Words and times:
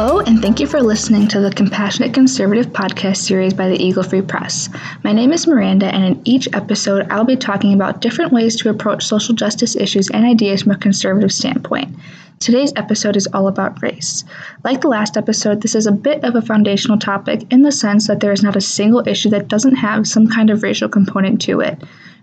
Hello, 0.00 0.20
and 0.20 0.40
thank 0.40 0.60
you 0.60 0.68
for 0.68 0.80
listening 0.80 1.26
to 1.26 1.40
the 1.40 1.50
Compassionate 1.50 2.14
Conservative 2.14 2.66
podcast 2.66 3.16
series 3.16 3.52
by 3.52 3.68
the 3.68 3.82
Eagle 3.82 4.04
Free 4.04 4.22
Press. 4.22 4.68
My 5.02 5.10
name 5.10 5.32
is 5.32 5.48
Miranda, 5.48 5.86
and 5.86 6.04
in 6.04 6.22
each 6.24 6.46
episode, 6.52 7.08
I'll 7.10 7.24
be 7.24 7.34
talking 7.34 7.74
about 7.74 8.00
different 8.00 8.30
ways 8.30 8.54
to 8.54 8.70
approach 8.70 9.04
social 9.04 9.34
justice 9.34 9.74
issues 9.74 10.08
and 10.10 10.24
ideas 10.24 10.62
from 10.62 10.70
a 10.70 10.78
conservative 10.78 11.32
standpoint. 11.32 11.96
Today's 12.38 12.72
episode 12.76 13.16
is 13.16 13.26
all 13.32 13.48
about 13.48 13.82
race. 13.82 14.24
Like 14.62 14.82
the 14.82 14.88
last 14.88 15.16
episode, 15.16 15.62
this 15.62 15.74
is 15.74 15.88
a 15.88 15.90
bit 15.90 16.22
of 16.22 16.36
a 16.36 16.42
foundational 16.42 16.98
topic 17.00 17.52
in 17.52 17.62
the 17.62 17.72
sense 17.72 18.06
that 18.06 18.20
there 18.20 18.30
is 18.30 18.44
not 18.44 18.54
a 18.54 18.60
single 18.60 19.02
issue 19.04 19.30
that 19.30 19.48
doesn't 19.48 19.74
have 19.74 20.06
some 20.06 20.28
kind 20.28 20.50
of 20.50 20.62
racial 20.62 20.88
component 20.88 21.40
to 21.40 21.58
it. 21.58 21.76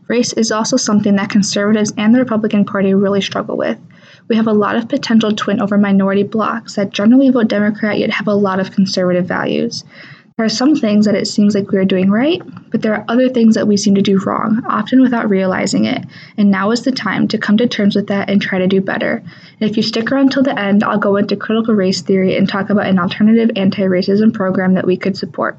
Race 0.07 0.31
is 0.31 0.49
also 0.49 0.77
something 0.77 1.17
that 1.17 1.29
conservatives 1.29 1.91
and 1.97 2.15
the 2.15 2.19
Republican 2.19 2.63
Party 2.63 2.93
really 2.93 3.19
struggle 3.19 3.57
with 3.57 3.77
we 4.27 4.35
have 4.35 4.47
a 4.47 4.53
lot 4.53 4.75
of 4.75 4.89
potential 4.89 5.31
to 5.31 5.45
win 5.47 5.61
over 5.61 5.77
minority 5.77 6.23
blocs 6.23 6.75
that 6.75 6.91
generally 6.91 7.29
vote 7.29 7.47
Democrat 7.47 7.99
yet 7.99 8.11
have 8.11 8.27
a 8.27 8.33
lot 8.33 8.59
of 8.59 8.71
conservative 8.71 9.25
values. 9.25 9.83
There 10.37 10.45
are 10.45 10.49
some 10.49 10.75
things 10.75 11.05
that 11.05 11.15
it 11.15 11.27
seems 11.27 11.55
like 11.55 11.71
we 11.71 11.77
are 11.77 11.85
doing 11.85 12.11
right, 12.11 12.41
but 12.69 12.81
there 12.81 12.93
are 12.93 13.05
other 13.07 13.29
things 13.29 13.55
that 13.55 13.69
we 13.69 13.77
seem 13.77 13.95
to 13.95 14.01
do 14.01 14.19
wrong, 14.19 14.63
often 14.67 14.99
without 15.01 15.29
realizing 15.29 15.85
it. 15.85 16.03
And 16.37 16.51
now 16.51 16.71
is 16.71 16.81
the 16.81 16.91
time 16.91 17.29
to 17.29 17.37
come 17.37 17.55
to 17.55 17.67
terms 17.67 17.95
with 17.95 18.07
that 18.07 18.29
and 18.29 18.41
try 18.41 18.59
to 18.59 18.67
do 18.67 18.81
better. 18.81 19.23
And 19.61 19.69
if 19.69 19.77
you 19.77 19.83
stick 19.83 20.11
around 20.11 20.33
till 20.33 20.43
the 20.43 20.59
end, 20.59 20.83
I'll 20.83 20.97
go 20.97 21.15
into 21.15 21.37
critical 21.37 21.73
race 21.73 22.01
theory 22.01 22.35
and 22.35 22.49
talk 22.49 22.69
about 22.69 22.87
an 22.87 22.99
alternative 22.99 23.51
anti 23.55 23.83
racism 23.83 24.33
program 24.33 24.73
that 24.73 24.85
we 24.85 24.97
could 24.97 25.15
support. 25.15 25.57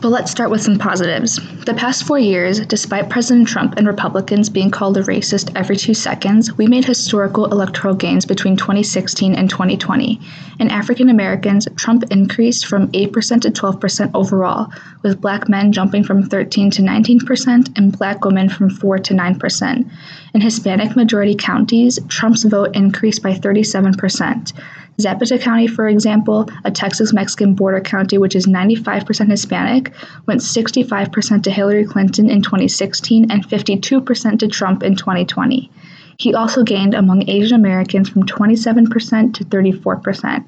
But 0.00 0.08
let's 0.10 0.30
start 0.30 0.50
with 0.50 0.62
some 0.62 0.78
positives. 0.78 1.40
The 1.64 1.74
past 1.74 2.04
four 2.04 2.18
years, 2.18 2.60
despite 2.60 3.08
President 3.08 3.48
Trump 3.48 3.74
and 3.76 3.86
Republicans 3.86 4.50
being 4.50 4.70
called 4.70 4.98
a 4.98 5.02
racist 5.02 5.50
every 5.56 5.76
two 5.76 5.94
seconds, 5.94 6.52
we 6.58 6.66
made 6.66 6.84
historical 6.84 7.46
electoral 7.46 7.94
gains 7.94 8.26
between 8.26 8.56
2016 8.56 9.34
and 9.34 9.48
2020. 9.48 10.20
In 10.60 10.70
African 10.70 11.08
Americans, 11.08 11.66
Trump 11.76 12.04
increased 12.10 12.66
from 12.66 12.88
8% 12.92 13.40
to 13.40 13.50
12% 13.50 14.10
overall, 14.14 14.70
with 15.02 15.20
black 15.20 15.48
men 15.48 15.72
jumping 15.72 16.04
from 16.04 16.22
13 16.22 16.70
to 16.72 16.82
19% 16.82 17.76
and 17.76 17.98
black 17.98 18.24
women 18.24 18.50
from 18.50 18.68
4 18.68 18.98
to 18.98 19.14
9%. 19.14 19.90
In 20.34 20.40
Hispanic 20.40 20.94
majority 20.94 21.34
counties, 21.34 21.98
Trump's 22.08 22.44
vote 22.44 22.76
increased 22.76 23.22
by 23.22 23.32
37%. 23.32 24.52
Zapata 24.98 25.38
County, 25.38 25.66
for 25.66 25.88
example, 25.88 26.48
a 26.64 26.70
Texas 26.70 27.12
Mexican 27.12 27.54
border 27.54 27.80
county 27.80 28.16
which 28.16 28.34
is 28.34 28.46
95% 28.46 29.30
Hispanic, 29.30 29.92
went 30.26 30.40
65% 30.40 31.42
to 31.42 31.50
Hillary 31.50 31.84
Clinton 31.84 32.30
in 32.30 32.40
2016 32.40 33.30
and 33.30 33.46
52% 33.46 34.38
to 34.38 34.48
Trump 34.48 34.82
in 34.82 34.96
2020. 34.96 35.70
He 36.18 36.34
also 36.34 36.62
gained 36.62 36.94
among 36.94 37.28
Asian 37.28 37.56
Americans 37.56 38.08
from 38.08 38.22
27% 38.22 39.34
to 39.34 39.44
34%. 39.44 40.44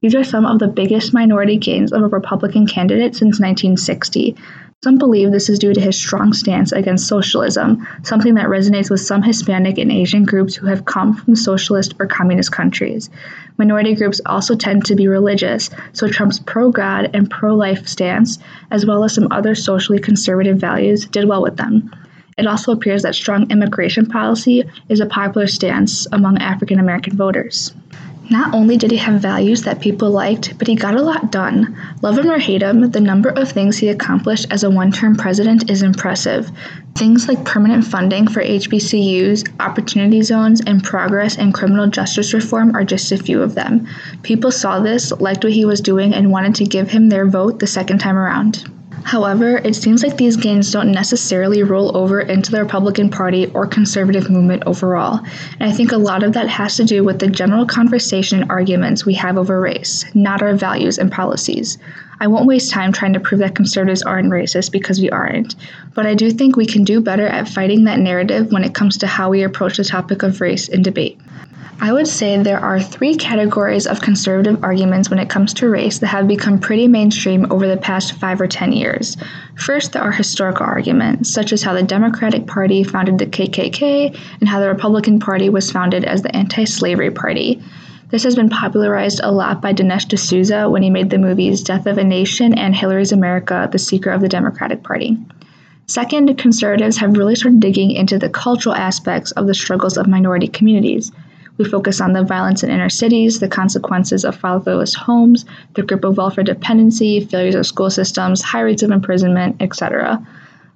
These 0.00 0.16
are 0.16 0.24
some 0.24 0.46
of 0.46 0.58
the 0.58 0.66
biggest 0.66 1.14
minority 1.14 1.56
gains 1.56 1.92
of 1.92 2.02
a 2.02 2.08
Republican 2.08 2.66
candidate 2.66 3.14
since 3.14 3.38
1960. 3.38 4.34
Some 4.84 4.98
believe 4.98 5.30
this 5.30 5.48
is 5.48 5.60
due 5.60 5.72
to 5.74 5.80
his 5.80 5.96
strong 5.96 6.32
stance 6.32 6.72
against 6.72 7.06
socialism, 7.06 7.86
something 8.02 8.34
that 8.34 8.48
resonates 8.48 8.90
with 8.90 9.00
some 9.00 9.22
Hispanic 9.22 9.78
and 9.78 9.92
Asian 9.92 10.24
groups 10.24 10.56
who 10.56 10.66
have 10.66 10.86
come 10.86 11.14
from 11.14 11.36
socialist 11.36 11.94
or 12.00 12.06
communist 12.08 12.50
countries. 12.50 13.08
Minority 13.58 13.94
groups 13.94 14.20
also 14.26 14.56
tend 14.56 14.84
to 14.86 14.96
be 14.96 15.06
religious, 15.06 15.70
so 15.92 16.08
Trump's 16.08 16.40
pro 16.40 16.72
God 16.72 17.10
and 17.14 17.30
pro 17.30 17.54
life 17.54 17.86
stance, 17.86 18.40
as 18.72 18.84
well 18.84 19.04
as 19.04 19.14
some 19.14 19.28
other 19.30 19.54
socially 19.54 20.00
conservative 20.00 20.56
values, 20.56 21.06
did 21.06 21.28
well 21.28 21.42
with 21.42 21.58
them. 21.58 21.88
It 22.36 22.48
also 22.48 22.72
appears 22.72 23.02
that 23.02 23.14
strong 23.14 23.48
immigration 23.52 24.06
policy 24.06 24.64
is 24.88 24.98
a 24.98 25.06
popular 25.06 25.46
stance 25.46 26.08
among 26.10 26.38
African 26.38 26.80
American 26.80 27.16
voters. 27.16 27.72
Not 28.32 28.54
only 28.54 28.78
did 28.78 28.90
he 28.90 28.96
have 28.96 29.20
values 29.20 29.60
that 29.64 29.82
people 29.82 30.10
liked, 30.10 30.56
but 30.56 30.66
he 30.66 30.74
got 30.74 30.94
a 30.94 31.02
lot 31.02 31.30
done. 31.30 31.76
Love 32.00 32.16
him 32.16 32.30
or 32.30 32.38
hate 32.38 32.62
him, 32.62 32.90
the 32.90 32.98
number 32.98 33.28
of 33.28 33.52
things 33.52 33.76
he 33.76 33.90
accomplished 33.90 34.46
as 34.50 34.64
a 34.64 34.70
one 34.70 34.90
term 34.90 35.16
president 35.16 35.70
is 35.70 35.82
impressive. 35.82 36.50
Things 36.94 37.28
like 37.28 37.44
permanent 37.44 37.84
funding 37.84 38.26
for 38.26 38.42
HBCUs, 38.42 39.46
opportunity 39.60 40.22
zones, 40.22 40.62
and 40.62 40.82
progress 40.82 41.36
in 41.36 41.52
criminal 41.52 41.88
justice 41.88 42.32
reform 42.32 42.74
are 42.74 42.84
just 42.84 43.12
a 43.12 43.18
few 43.18 43.42
of 43.42 43.54
them. 43.54 43.86
People 44.22 44.50
saw 44.50 44.80
this, 44.80 45.12
liked 45.20 45.44
what 45.44 45.52
he 45.52 45.66
was 45.66 45.82
doing, 45.82 46.14
and 46.14 46.32
wanted 46.32 46.54
to 46.54 46.64
give 46.64 46.90
him 46.90 47.10
their 47.10 47.26
vote 47.26 47.58
the 47.58 47.66
second 47.66 47.98
time 47.98 48.16
around. 48.16 48.64
However, 49.04 49.58
it 49.58 49.74
seems 49.74 50.02
like 50.02 50.16
these 50.16 50.36
gains 50.36 50.72
don't 50.72 50.92
necessarily 50.92 51.62
roll 51.62 51.96
over 51.96 52.20
into 52.20 52.50
the 52.50 52.62
Republican 52.62 53.10
Party 53.10 53.46
or 53.52 53.66
conservative 53.66 54.30
movement 54.30 54.62
overall. 54.66 55.20
And 55.60 55.70
I 55.70 55.72
think 55.72 55.92
a 55.92 55.98
lot 55.98 56.22
of 56.22 56.32
that 56.34 56.48
has 56.48 56.76
to 56.76 56.84
do 56.84 57.04
with 57.04 57.18
the 57.18 57.28
general 57.28 57.66
conversation 57.66 58.42
and 58.42 58.50
arguments 58.50 59.04
we 59.04 59.14
have 59.14 59.36
over 59.36 59.60
race, 59.60 60.04
not 60.14 60.42
our 60.42 60.54
values 60.54 60.98
and 60.98 61.10
policies. 61.10 61.78
I 62.20 62.28
won't 62.28 62.46
waste 62.46 62.70
time 62.70 62.92
trying 62.92 63.14
to 63.14 63.20
prove 63.20 63.40
that 63.40 63.56
conservatives 63.56 64.02
aren't 64.02 64.30
racist 64.30 64.70
because 64.70 65.00
we 65.00 65.10
aren't, 65.10 65.56
but 65.92 66.06
I 66.06 66.14
do 66.14 66.30
think 66.30 66.54
we 66.54 66.66
can 66.66 66.84
do 66.84 67.00
better 67.00 67.26
at 67.26 67.48
fighting 67.48 67.84
that 67.84 67.98
narrative 67.98 68.52
when 68.52 68.62
it 68.62 68.74
comes 68.74 68.96
to 68.98 69.08
how 69.08 69.30
we 69.30 69.42
approach 69.42 69.76
the 69.76 69.84
topic 69.84 70.22
of 70.22 70.40
race 70.40 70.68
in 70.68 70.82
debate. 70.82 71.20
I 71.84 71.92
would 71.92 72.06
say 72.06 72.36
there 72.36 72.60
are 72.60 72.80
three 72.80 73.16
categories 73.16 73.88
of 73.88 74.00
conservative 74.00 74.62
arguments 74.62 75.10
when 75.10 75.18
it 75.18 75.28
comes 75.28 75.52
to 75.54 75.68
race 75.68 75.98
that 75.98 76.06
have 76.06 76.28
become 76.28 76.60
pretty 76.60 76.86
mainstream 76.86 77.50
over 77.50 77.66
the 77.66 77.76
past 77.76 78.12
five 78.12 78.40
or 78.40 78.46
ten 78.46 78.70
years. 78.70 79.16
First, 79.56 79.90
there 79.90 80.02
are 80.02 80.12
historical 80.12 80.64
arguments, 80.64 81.34
such 81.34 81.52
as 81.52 81.64
how 81.64 81.74
the 81.74 81.82
Democratic 81.82 82.46
Party 82.46 82.84
founded 82.84 83.18
the 83.18 83.26
KKK 83.26 84.16
and 84.38 84.48
how 84.48 84.60
the 84.60 84.68
Republican 84.68 85.18
Party 85.18 85.48
was 85.48 85.72
founded 85.72 86.04
as 86.04 86.22
the 86.22 86.32
anti 86.36 86.66
slavery 86.66 87.10
party. 87.10 87.60
This 88.10 88.22
has 88.22 88.36
been 88.36 88.48
popularized 88.48 89.20
a 89.20 89.32
lot 89.32 89.60
by 89.60 89.72
Dinesh 89.72 90.06
D'Souza 90.06 90.70
when 90.70 90.84
he 90.84 90.90
made 90.90 91.10
the 91.10 91.18
movies 91.18 91.64
Death 91.64 91.86
of 91.86 91.98
a 91.98 92.04
Nation 92.04 92.54
and 92.54 92.76
Hillary's 92.76 93.10
America, 93.10 93.68
The 93.72 93.80
Secret 93.80 94.14
of 94.14 94.20
the 94.20 94.28
Democratic 94.28 94.84
Party. 94.84 95.18
Second, 95.88 96.38
conservatives 96.38 96.98
have 96.98 97.16
really 97.16 97.34
started 97.34 97.58
digging 97.58 97.90
into 97.90 98.20
the 98.20 98.28
cultural 98.28 98.76
aspects 98.76 99.32
of 99.32 99.48
the 99.48 99.54
struggles 99.54 99.96
of 99.96 100.06
minority 100.06 100.46
communities. 100.46 101.10
We 101.58 101.64
focus 101.64 102.00
on 102.00 102.12
the 102.12 102.24
violence 102.24 102.62
in 102.62 102.70
inner 102.70 102.88
cities, 102.88 103.40
the 103.40 103.48
consequences 103.48 104.24
of 104.24 104.36
fatherless 104.36 104.94
homes, 104.94 105.44
the 105.74 105.82
grip 105.82 106.04
of 106.04 106.16
welfare 106.16 106.44
dependency, 106.44 107.20
failures 107.20 107.54
of 107.54 107.66
school 107.66 107.90
systems, 107.90 108.42
high 108.42 108.62
rates 108.62 108.82
of 108.82 108.90
imprisonment, 108.90 109.56
etc. 109.60 110.26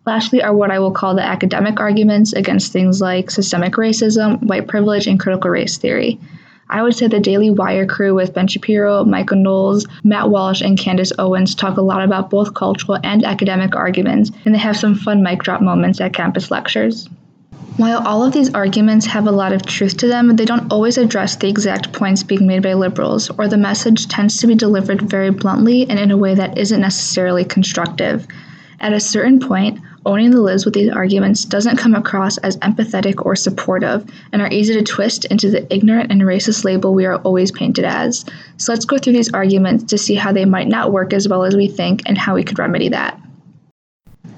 Lastly, 0.06 0.42
are 0.42 0.54
what 0.54 0.70
I 0.70 0.78
will 0.78 0.92
call 0.92 1.14
the 1.14 1.22
academic 1.22 1.80
arguments 1.80 2.32
against 2.32 2.72
things 2.72 3.00
like 3.00 3.30
systemic 3.30 3.74
racism, 3.74 4.40
white 4.42 4.68
privilege, 4.68 5.06
and 5.06 5.18
critical 5.18 5.50
race 5.50 5.78
theory. 5.78 6.20
I 6.68 6.82
would 6.82 6.94
say 6.94 7.06
the 7.06 7.20
Daily 7.20 7.50
Wire 7.50 7.86
crew 7.86 8.14
with 8.14 8.34
Ben 8.34 8.48
Shapiro, 8.48 9.04
Michael 9.04 9.38
Knowles, 9.38 9.86
Matt 10.04 10.30
Walsh, 10.30 10.60
and 10.60 10.78
Candace 10.78 11.12
Owens 11.18 11.54
talk 11.54 11.76
a 11.76 11.82
lot 11.82 12.02
about 12.02 12.30
both 12.30 12.54
cultural 12.54 12.98
and 13.02 13.24
academic 13.24 13.74
arguments, 13.76 14.30
and 14.44 14.54
they 14.54 14.58
have 14.58 14.76
some 14.76 14.94
fun 14.94 15.22
mic 15.22 15.42
drop 15.42 15.60
moments 15.60 16.00
at 16.00 16.12
campus 16.12 16.50
lectures. 16.50 17.08
While 17.76 18.06
all 18.06 18.24
of 18.24 18.32
these 18.32 18.54
arguments 18.54 19.04
have 19.06 19.26
a 19.26 19.30
lot 19.32 19.52
of 19.52 19.66
truth 19.66 19.98
to 19.98 20.06
them, 20.06 20.34
they 20.34 20.46
don't 20.46 20.72
always 20.72 20.96
address 20.96 21.36
the 21.36 21.48
exact 21.48 21.92
points 21.92 22.22
being 22.22 22.46
made 22.46 22.62
by 22.62 22.72
liberals, 22.72 23.30
or 23.38 23.48
the 23.48 23.58
message 23.58 24.08
tends 24.08 24.38
to 24.38 24.46
be 24.46 24.54
delivered 24.54 25.02
very 25.02 25.30
bluntly 25.30 25.88
and 25.88 25.98
in 25.98 26.10
a 26.10 26.16
way 26.16 26.34
that 26.34 26.56
isn't 26.56 26.80
necessarily 26.80 27.44
constructive. 27.44 28.26
At 28.80 28.94
a 28.94 29.00
certain 29.00 29.40
point, 29.40 29.80
owning 30.06 30.30
the 30.30 30.40
libs 30.40 30.64
with 30.64 30.72
these 30.72 30.90
arguments 30.90 31.44
doesn't 31.44 31.76
come 31.76 31.94
across 31.94 32.38
as 32.38 32.56
empathetic 32.58 33.26
or 33.26 33.36
supportive, 33.36 34.10
and 34.32 34.40
are 34.40 34.50
easy 34.50 34.72
to 34.74 34.82
twist 34.82 35.26
into 35.26 35.50
the 35.50 35.70
ignorant 35.74 36.10
and 36.10 36.22
racist 36.22 36.64
label 36.64 36.94
we 36.94 37.04
are 37.04 37.16
always 37.16 37.52
painted 37.52 37.84
as. 37.84 38.24
So 38.56 38.72
let's 38.72 38.84
go 38.86 38.96
through 38.96 39.14
these 39.14 39.34
arguments 39.34 39.84
to 39.84 39.98
see 39.98 40.14
how 40.14 40.32
they 40.32 40.44
might 40.46 40.68
not 40.68 40.92
work 40.92 41.12
as 41.12 41.28
well 41.28 41.44
as 41.44 41.54
we 41.54 41.68
think 41.68 42.02
and 42.06 42.16
how 42.16 42.36
we 42.36 42.44
could 42.44 42.58
remedy 42.58 42.88
that. 42.90 43.20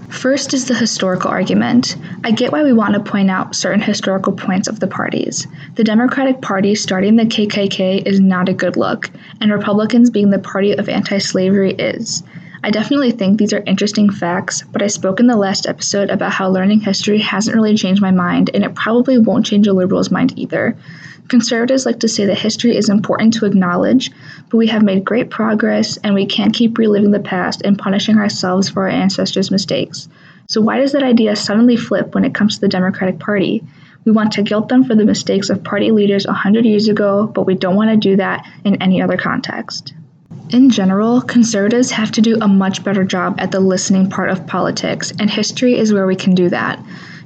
First 0.08 0.54
is 0.54 0.64
the 0.64 0.74
historical 0.74 1.30
argument. 1.30 1.96
I 2.24 2.30
get 2.30 2.50
why 2.50 2.62
we 2.62 2.72
want 2.72 2.94
to 2.94 3.00
point 3.00 3.30
out 3.30 3.54
certain 3.54 3.80
historical 3.80 4.32
points 4.32 4.66
of 4.66 4.80
the 4.80 4.86
parties. 4.86 5.46
The 5.74 5.84
Democratic 5.84 6.40
Party 6.40 6.74
starting 6.74 7.16
the 7.16 7.24
KKK 7.24 8.06
is 8.06 8.18
not 8.18 8.48
a 8.48 8.54
good 8.54 8.76
look, 8.76 9.10
and 9.40 9.52
Republicans 9.52 10.10
being 10.10 10.30
the 10.30 10.38
party 10.38 10.72
of 10.72 10.88
anti 10.88 11.18
slavery 11.18 11.72
is. 11.72 12.22
I 12.64 12.70
definitely 12.70 13.12
think 13.12 13.38
these 13.38 13.52
are 13.52 13.62
interesting 13.66 14.10
facts, 14.10 14.64
but 14.72 14.82
I 14.82 14.88
spoke 14.88 15.20
in 15.20 15.26
the 15.26 15.36
last 15.36 15.66
episode 15.66 16.10
about 16.10 16.32
how 16.32 16.48
learning 16.48 16.80
history 16.80 17.18
hasn't 17.18 17.54
really 17.54 17.76
changed 17.76 18.02
my 18.02 18.10
mind, 18.10 18.50
and 18.54 18.64
it 18.64 18.74
probably 18.74 19.18
won't 19.18 19.46
change 19.46 19.66
a 19.66 19.72
liberal's 19.72 20.10
mind 20.10 20.36
either. 20.36 20.74
Conservatives 21.28 21.84
like 21.84 22.00
to 22.00 22.08
say 22.08 22.24
that 22.24 22.38
history 22.38 22.74
is 22.74 22.88
important 22.88 23.34
to 23.34 23.44
acknowledge, 23.44 24.10
but 24.48 24.56
we 24.56 24.66
have 24.68 24.82
made 24.82 25.04
great 25.04 25.28
progress 25.28 25.98
and 25.98 26.14
we 26.14 26.24
can't 26.24 26.54
keep 26.54 26.78
reliving 26.78 27.10
the 27.10 27.20
past 27.20 27.60
and 27.64 27.78
punishing 27.78 28.16
ourselves 28.16 28.70
for 28.70 28.84
our 28.84 28.88
ancestors' 28.88 29.50
mistakes. 29.50 30.08
So, 30.48 30.62
why 30.62 30.78
does 30.78 30.92
that 30.92 31.02
idea 31.02 31.36
suddenly 31.36 31.76
flip 31.76 32.14
when 32.14 32.24
it 32.24 32.34
comes 32.34 32.54
to 32.54 32.60
the 32.62 32.68
Democratic 32.68 33.18
Party? 33.18 33.62
We 34.06 34.12
want 34.12 34.32
to 34.32 34.42
guilt 34.42 34.70
them 34.70 34.84
for 34.84 34.94
the 34.94 35.04
mistakes 35.04 35.50
of 35.50 35.62
party 35.62 35.90
leaders 35.90 36.26
100 36.26 36.64
years 36.64 36.88
ago, 36.88 37.26
but 37.26 37.46
we 37.46 37.54
don't 37.54 37.76
want 37.76 37.90
to 37.90 37.96
do 37.96 38.16
that 38.16 38.46
in 38.64 38.80
any 38.80 39.02
other 39.02 39.18
context. 39.18 39.92
In 40.48 40.70
general, 40.70 41.20
conservatives 41.20 41.90
have 41.90 42.10
to 42.12 42.22
do 42.22 42.38
a 42.40 42.48
much 42.48 42.82
better 42.82 43.04
job 43.04 43.34
at 43.38 43.50
the 43.50 43.60
listening 43.60 44.08
part 44.08 44.30
of 44.30 44.46
politics, 44.46 45.12
and 45.18 45.28
history 45.28 45.76
is 45.76 45.92
where 45.92 46.06
we 46.06 46.16
can 46.16 46.34
do 46.34 46.48
that. 46.48 46.82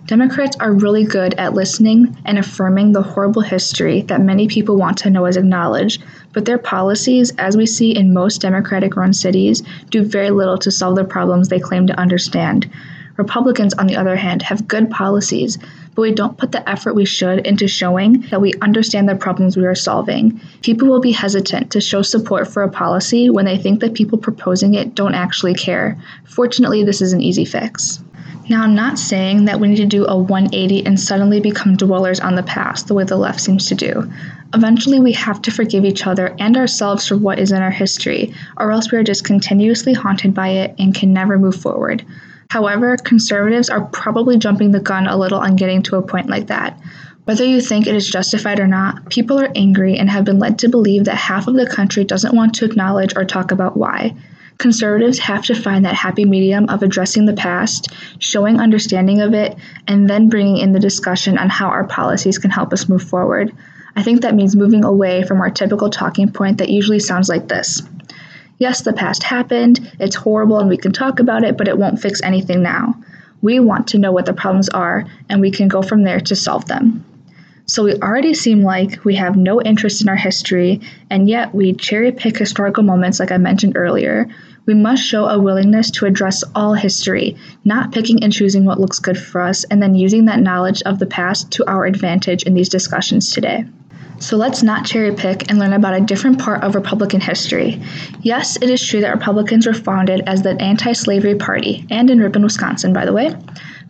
Democrats 0.07 0.57
are 0.59 0.73
really 0.73 1.05
good 1.05 1.33
at 1.35 1.55
listening 1.55 2.17
and 2.25 2.37
affirming 2.37 2.91
the 2.91 3.03
horrible 3.03 3.41
history 3.41 4.03
that 4.03 4.21
many 4.21 4.49
people 4.49 4.77
want 4.77 4.99
to 4.99 5.09
know 5.09 5.27
is 5.27 5.37
acknowledged, 5.37 6.03
but 6.33 6.45
their 6.45 6.59
policies, 6.59 7.31
as 7.39 7.57
we 7.57 7.67
see 7.67 7.95
in 7.95 8.13
most 8.13 8.41
Democratic 8.41 8.97
run 8.97 9.13
cities, 9.13 9.63
do 9.91 10.03
very 10.03 10.31
little 10.31 10.59
to 10.59 10.73
solve 10.73 10.97
the 10.97 11.05
problems 11.05 11.49
they 11.49 11.61
claim 11.61 11.87
to 11.87 11.99
understand. 12.01 12.69
Republicans, 13.17 13.75
on 13.75 13.87
the 13.87 13.95
other 13.95 14.17
hand, 14.17 14.43
have 14.43 14.67
good 14.67 14.91
policies, 14.91 15.57
but 15.95 16.03
we 16.03 16.13
don't 16.13 16.37
put 16.37 16.51
the 16.51 16.69
effort 16.69 16.95
we 16.95 17.05
should 17.05 17.47
into 17.47 17.69
showing 17.69 18.23
that 18.31 18.41
we 18.41 18.53
understand 18.61 19.09
the 19.09 19.15
problems 19.15 19.57
we 19.57 19.67
are 19.67 19.75
solving. 19.75 20.41
People 20.63 20.89
will 20.89 21.01
be 21.01 21.13
hesitant 21.13 21.71
to 21.71 21.81
show 21.81 22.03
support 22.03 22.49
for 22.49 22.65
a 22.65 22.71
policy 22.71 23.31
when 23.31 23.45
they 23.45 23.57
think 23.57 23.79
that 23.81 23.95
people 23.95 24.19
proposing 24.19 24.75
it 24.75 24.97
don't 24.97 25.15
actually 25.15 25.55
care. 25.55 25.97
Fortunately, 26.25 26.83
this 26.83 27.01
is 27.01 27.13
an 27.13 27.21
easy 27.21 27.45
fix. 27.45 28.03
Now, 28.49 28.63
I'm 28.63 28.75
not 28.75 28.99
saying 28.99 29.45
that 29.45 29.61
we 29.61 29.69
need 29.69 29.77
to 29.77 29.87
do 29.87 30.05
a 30.05 30.17
180 30.17 30.85
and 30.85 30.99
suddenly 30.99 31.41
become 31.41 31.77
dwellers 31.77 32.19
on 32.19 32.35
the 32.35 32.43
past 32.43 32.89
the 32.89 32.95
way 32.95 33.05
the 33.05 33.17
left 33.17 33.41
seems 33.41 33.69
to 33.69 33.75
do. 33.77 34.11
Eventually, 34.53 34.99
we 34.99 35.13
have 35.13 35.41
to 35.43 35.53
forgive 35.53 35.85
each 35.85 36.07
other 36.07 36.35
and 36.39 36.57
ourselves 36.57 37.07
for 37.07 37.17
what 37.17 37.39
is 37.39 37.53
in 37.53 37.63
our 37.63 37.71
history, 37.71 38.35
or 38.57 38.73
else 38.73 38.91
we 38.91 38.99
are 38.99 39.05
just 39.05 39.25
continuously 39.25 39.93
haunted 39.93 40.35
by 40.35 40.49
it 40.49 40.75
and 40.79 40.95
can 40.95 41.13
never 41.13 41.39
move 41.39 41.55
forward. 41.55 42.05
However, 42.51 42.97
conservatives 42.97 43.71
are 43.71 43.87
probably 43.87 44.37
jumping 44.39 44.73
the 44.73 44.81
gun 44.81 45.07
a 45.07 45.17
little 45.17 45.39
on 45.39 45.57
getting 45.57 45.83
to 45.85 45.97
a 45.97 46.03
point 46.03 46.29
like 46.29 46.49
that. 46.49 46.79
Whether 47.25 47.45
you 47.45 47.61
think 47.61 47.87
it 47.87 47.95
is 47.95 48.09
justified 48.09 48.59
or 48.59 48.67
not, 48.67 49.09
people 49.09 49.39
are 49.39 49.53
angry 49.55 49.97
and 49.97 50.11
have 50.11 50.25
been 50.25 50.41
led 50.41 50.59
to 50.59 50.69
believe 50.69 51.05
that 51.05 51.15
half 51.15 51.47
of 51.47 51.55
the 51.55 51.67
country 51.67 52.03
doesn't 52.03 52.35
want 52.35 52.55
to 52.55 52.65
acknowledge 52.65 53.15
or 53.17 53.25
talk 53.25 53.53
about 53.53 53.77
why. 53.77 54.17
Conservatives 54.63 55.19
have 55.19 55.45
to 55.45 55.57
find 55.57 55.85
that 55.85 55.97
happy 55.97 56.25
medium 56.25 56.69
of 56.69 56.85
addressing 56.85 57.27
the 57.27 57.33
past, 57.33 57.89
showing 58.21 58.61
understanding 58.61 59.21
of 59.21 59.35
it, 59.35 59.57
and 59.89 60.09
then 60.09 60.29
bringing 60.29 60.59
in 60.59 60.71
the 60.71 60.79
discussion 60.79 61.37
on 61.37 61.49
how 61.49 61.67
our 61.67 61.83
policies 61.83 62.39
can 62.39 62.53
help 62.53 62.73
us 62.73 62.89
move 62.89 63.03
forward. 63.03 63.53
I 63.97 64.05
think 64.05 64.21
that 64.21 64.37
means 64.37 64.55
moving 64.55 64.85
away 64.85 65.25
from 65.25 65.41
our 65.41 65.51
typical 65.51 65.91
talking 65.91 66.31
point 66.31 66.59
that 66.59 66.69
usually 66.69 67.01
sounds 67.01 67.29
like 67.29 67.49
this 67.49 67.83
Yes, 68.59 68.83
the 68.83 68.93
past 68.93 69.25
happened, 69.25 69.81
it's 69.99 70.15
horrible, 70.15 70.61
and 70.61 70.69
we 70.69 70.77
can 70.77 70.93
talk 70.93 71.19
about 71.19 71.43
it, 71.43 71.59
but 71.59 71.67
it 71.67 71.77
won't 71.77 72.01
fix 72.01 72.23
anything 72.23 72.63
now. 72.63 72.95
We 73.41 73.59
want 73.59 73.89
to 73.89 73.99
know 73.99 74.13
what 74.13 74.27
the 74.27 74.33
problems 74.33 74.69
are, 74.69 75.07
and 75.29 75.41
we 75.41 75.51
can 75.51 75.67
go 75.67 75.83
from 75.83 76.05
there 76.05 76.21
to 76.21 76.37
solve 76.37 76.67
them. 76.67 77.05
So 77.67 77.85
we 77.85 77.95
already 77.95 78.35
seem 78.35 78.63
like 78.63 79.05
we 79.05 79.15
have 79.17 79.37
no 79.37 79.63
interest 79.63 80.03
in 80.03 80.09
our 80.09 80.17
history, 80.17 80.81
and 81.11 81.29
yet 81.29 81.55
we 81.55 81.73
cherry 81.73 82.13
pick 82.13 82.37
historical 82.37 82.83
moments 82.83 83.21
like 83.21 83.33
I 83.33 83.39
mentioned 83.39 83.77
earlier. 83.77 84.29
We 84.65 84.75
must 84.75 85.03
show 85.03 85.27
a 85.27 85.41
willingness 85.41 85.91
to 85.93 86.07
address 86.07 86.45
all 86.55 86.75
history, 86.75 87.37
not 87.65 87.91
picking 87.91 88.23
and 88.23 88.33
choosing 88.33 88.65
what 88.65 88.79
looks 88.81 89.01
good 89.01 89.19
for 89.19 89.41
us, 89.41 89.65
and 89.65 89.83
then 89.83 89.97
using 89.97 90.27
that 90.27 90.41
knowledge 90.41 90.83
of 90.83 91.01
the 91.01 91.07
past 91.07 91.51
to 91.53 91.69
our 91.69 91.85
advantage 91.85 92.45
in 92.45 92.55
these 92.55 92.69
discussions 92.69 93.33
today. 93.33 93.65
So 94.21 94.37
let's 94.37 94.63
not 94.63 94.87
cherry 94.87 95.13
pick 95.13 95.51
and 95.51 95.59
learn 95.59 95.73
about 95.73 95.95
a 95.95 96.01
different 96.01 96.39
part 96.39 96.63
of 96.63 96.77
Republican 96.77 97.21
history. 97.21 97.83
Yes, 98.21 98.57
it 98.63 98.71
is 98.71 98.87
true 98.87 99.01
that 99.01 99.13
Republicans 99.13 99.67
were 99.67 99.75
founded 99.75 100.23
as 100.29 100.43
the 100.43 100.51
anti 100.63 100.93
slavery 100.93 101.35
party, 101.35 101.85
and 101.91 102.09
in 102.09 102.21
Ripon, 102.21 102.45
Wisconsin, 102.45 102.93
by 102.93 103.05
the 103.05 103.13
way. 103.13 103.35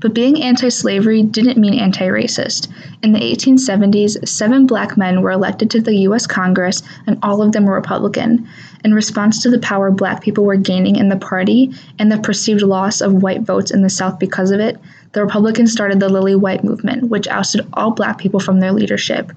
But 0.02 0.14
being 0.14 0.42
anti 0.42 0.68
slavery 0.68 1.22
didn't 1.22 1.58
mean 1.58 1.74
anti 1.74 2.08
racist. 2.08 2.66
In 3.04 3.12
the 3.12 3.20
1870s, 3.20 4.26
seven 4.26 4.66
black 4.66 4.96
men 4.96 5.22
were 5.22 5.30
elected 5.30 5.70
to 5.70 5.80
the 5.80 5.94
U.S. 5.98 6.26
Congress, 6.26 6.82
and 7.06 7.20
all 7.22 7.40
of 7.40 7.52
them 7.52 7.66
were 7.66 7.74
Republican. 7.74 8.48
In 8.84 8.94
response 8.94 9.40
to 9.40 9.48
the 9.48 9.60
power 9.60 9.92
black 9.92 10.20
people 10.20 10.44
were 10.44 10.56
gaining 10.56 10.96
in 10.96 11.08
the 11.08 11.14
party 11.14 11.72
and 12.00 12.10
the 12.10 12.18
perceived 12.18 12.62
loss 12.62 13.00
of 13.00 13.22
white 13.22 13.42
votes 13.42 13.70
in 13.70 13.82
the 13.82 13.88
South 13.88 14.18
because 14.18 14.50
of 14.50 14.58
it, 14.58 14.76
the 15.12 15.22
Republicans 15.22 15.70
started 15.70 16.00
the 16.00 16.08
Lily 16.08 16.34
White 16.34 16.64
movement, 16.64 17.04
which 17.04 17.28
ousted 17.28 17.64
all 17.74 17.92
black 17.92 18.18
people 18.18 18.40
from 18.40 18.58
their 18.58 18.72
leadership. 18.72 19.30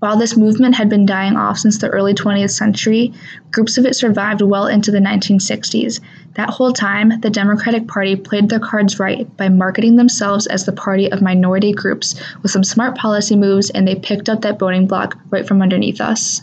While 0.00 0.16
this 0.16 0.34
movement 0.34 0.76
had 0.76 0.88
been 0.88 1.04
dying 1.04 1.36
off 1.36 1.58
since 1.58 1.76
the 1.76 1.90
early 1.90 2.14
20th 2.14 2.52
century, 2.52 3.12
groups 3.50 3.76
of 3.76 3.84
it 3.84 3.94
survived 3.94 4.40
well 4.40 4.66
into 4.66 4.90
the 4.90 4.98
1960s. 4.98 6.00
That 6.36 6.48
whole 6.48 6.72
time, 6.72 7.20
the 7.20 7.28
Democratic 7.28 7.86
Party 7.86 8.16
played 8.16 8.48
their 8.48 8.60
cards 8.60 8.98
right 8.98 9.28
by 9.36 9.50
marketing 9.50 9.96
themselves 9.96 10.46
as 10.46 10.64
the 10.64 10.72
party 10.72 11.12
of 11.12 11.20
minority 11.20 11.72
groups 11.72 12.18
with 12.42 12.50
some 12.50 12.64
smart 12.64 12.96
policy 12.96 13.36
moves, 13.36 13.68
and 13.68 13.86
they 13.86 13.94
picked 13.94 14.30
up 14.30 14.40
that 14.40 14.58
voting 14.58 14.86
block 14.86 15.18
right 15.28 15.46
from 15.46 15.60
underneath 15.60 16.00
us. 16.00 16.40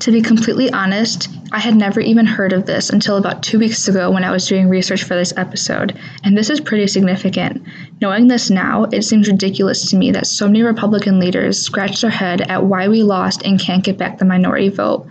To 0.00 0.12
be 0.12 0.20
completely 0.20 0.70
honest, 0.70 1.28
I 1.52 1.58
had 1.58 1.74
never 1.74 2.00
even 2.00 2.26
heard 2.26 2.52
of 2.52 2.66
this 2.66 2.90
until 2.90 3.16
about 3.16 3.42
two 3.42 3.58
weeks 3.58 3.88
ago 3.88 4.10
when 4.10 4.24
I 4.24 4.30
was 4.30 4.46
doing 4.46 4.68
research 4.68 5.04
for 5.04 5.14
this 5.14 5.32
episode, 5.36 5.98
and 6.22 6.36
this 6.36 6.50
is 6.50 6.60
pretty 6.60 6.86
significant. 6.86 7.62
Knowing 8.00 8.28
this 8.28 8.50
now, 8.50 8.84
it 8.84 9.02
seems 9.02 9.26
ridiculous 9.26 9.90
to 9.90 9.96
me 9.96 10.10
that 10.10 10.26
so 10.26 10.46
many 10.46 10.62
Republican 10.62 11.18
leaders 11.18 11.60
scratch 11.60 12.02
their 12.02 12.10
head 12.10 12.42
at 12.42 12.64
why 12.64 12.88
we 12.88 13.02
lost 13.02 13.42
and 13.42 13.58
can't 13.58 13.84
get 13.84 13.96
back 13.96 14.18
the 14.18 14.26
minority 14.26 14.68
vote. 14.68 15.06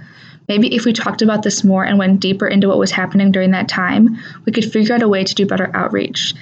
Maybe 0.47 0.75
if 0.75 0.85
we 0.85 0.93
talked 0.93 1.23
about 1.23 1.41
this 1.41 1.63
more 1.63 1.83
and 1.83 1.97
went 1.97 2.19
deeper 2.19 2.47
into 2.47 2.67
what 2.67 2.77
was 2.77 2.91
happening 2.91 3.31
during 3.31 3.51
that 3.51 3.67
time, 3.67 4.19
we 4.45 4.51
could 4.51 4.71
figure 4.71 4.93
out 4.93 5.01
a 5.01 5.07
way 5.07 5.23
to 5.23 5.35
do 5.35 5.47
better 5.47 5.71
outreach. 5.73 6.35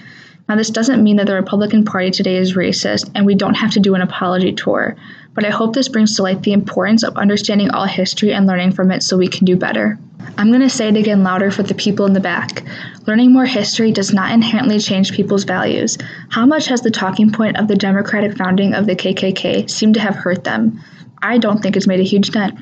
Now, 0.49 0.57
this 0.57 0.69
doesn't 0.69 1.01
mean 1.01 1.15
that 1.15 1.27
the 1.27 1.35
Republican 1.35 1.85
Party 1.85 2.11
today 2.11 2.35
is 2.35 2.55
racist 2.55 3.09
and 3.15 3.25
we 3.25 3.35
don't 3.35 3.53
have 3.55 3.71
to 3.71 3.79
do 3.79 3.95
an 3.95 4.01
apology 4.01 4.51
tour 4.51 4.97
but 5.33 5.45
I 5.45 5.49
hope 5.49 5.73
this 5.73 5.89
brings 5.89 6.15
to 6.15 6.23
light 6.23 6.43
the 6.43 6.53
importance 6.53 7.03
of 7.03 7.17
understanding 7.17 7.71
all 7.71 7.85
history 7.85 8.33
and 8.33 8.45
learning 8.45 8.73
from 8.73 8.91
it 8.91 9.03
so 9.03 9.17
we 9.17 9.27
can 9.27 9.45
do 9.45 9.55
better. 9.55 9.97
I'm 10.37 10.49
going 10.49 10.61
to 10.61 10.69
say 10.69 10.87
it 10.87 10.95
again 10.95 11.23
louder 11.23 11.51
for 11.51 11.63
the 11.63 11.75
people 11.75 12.05
in 12.05 12.13
the 12.13 12.19
back. 12.19 12.63
Learning 13.05 13.31
more 13.31 13.45
history 13.45 13.91
does 13.91 14.13
not 14.13 14.31
inherently 14.31 14.79
change 14.79 15.13
people's 15.13 15.43
values. 15.43 15.97
How 16.29 16.45
much 16.45 16.67
has 16.67 16.81
the 16.81 16.91
talking 16.91 17.31
point 17.31 17.57
of 17.57 17.67
the 17.67 17.75
democratic 17.75 18.37
founding 18.37 18.73
of 18.73 18.85
the 18.85 18.95
KKK 18.95 19.69
seemed 19.69 19.95
to 19.95 19.99
have 19.99 20.15
hurt 20.15 20.43
them? 20.43 20.81
I 21.21 21.37
don't 21.37 21.61
think 21.61 21.75
it's 21.75 21.87
made 21.87 21.99
a 21.99 22.03
huge 22.03 22.31
dent. 22.31 22.59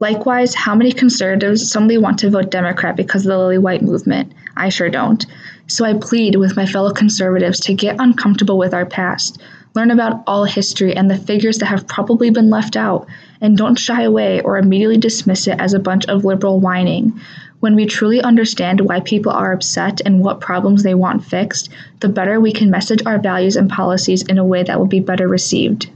Likewise, 0.00 0.54
how 0.54 0.74
many 0.76 0.92
conservatives 0.92 1.70
suddenly 1.70 1.98
want 1.98 2.20
to 2.20 2.30
vote 2.30 2.50
Democrat 2.50 2.94
because 2.94 3.26
of 3.26 3.30
the 3.30 3.38
Lily 3.38 3.58
White 3.58 3.82
movement? 3.82 4.32
I 4.56 4.68
sure 4.68 4.90
don't. 4.90 5.26
So 5.66 5.84
I 5.84 5.94
plead 5.94 6.36
with 6.36 6.56
my 6.56 6.66
fellow 6.66 6.92
conservatives 6.92 7.60
to 7.60 7.74
get 7.74 7.96
uncomfortable 7.98 8.58
with 8.58 8.72
our 8.74 8.86
past. 8.86 9.42
Learn 9.74 9.90
about 9.90 10.22
all 10.26 10.44
history 10.44 10.96
and 10.96 11.10
the 11.10 11.16
figures 11.16 11.58
that 11.58 11.66
have 11.66 11.86
probably 11.86 12.30
been 12.30 12.50
left 12.50 12.76
out, 12.76 13.06
and 13.40 13.56
don't 13.56 13.78
shy 13.78 14.02
away 14.02 14.40
or 14.40 14.58
immediately 14.58 14.96
dismiss 14.96 15.46
it 15.46 15.60
as 15.60 15.74
a 15.74 15.78
bunch 15.78 16.06
of 16.06 16.24
liberal 16.24 16.58
whining. 16.58 17.20
When 17.60 17.74
we 17.74 17.86
truly 17.86 18.22
understand 18.22 18.80
why 18.80 19.00
people 19.00 19.32
are 19.32 19.52
upset 19.52 20.00
and 20.06 20.20
what 20.20 20.40
problems 20.40 20.82
they 20.82 20.94
want 20.94 21.24
fixed, 21.24 21.68
the 22.00 22.08
better 22.08 22.40
we 22.40 22.52
can 22.52 22.70
message 22.70 23.02
our 23.04 23.18
values 23.18 23.56
and 23.56 23.68
policies 23.68 24.22
in 24.22 24.38
a 24.38 24.44
way 24.44 24.62
that 24.62 24.78
will 24.78 24.86
be 24.86 25.00
better 25.00 25.28
received. 25.28 25.90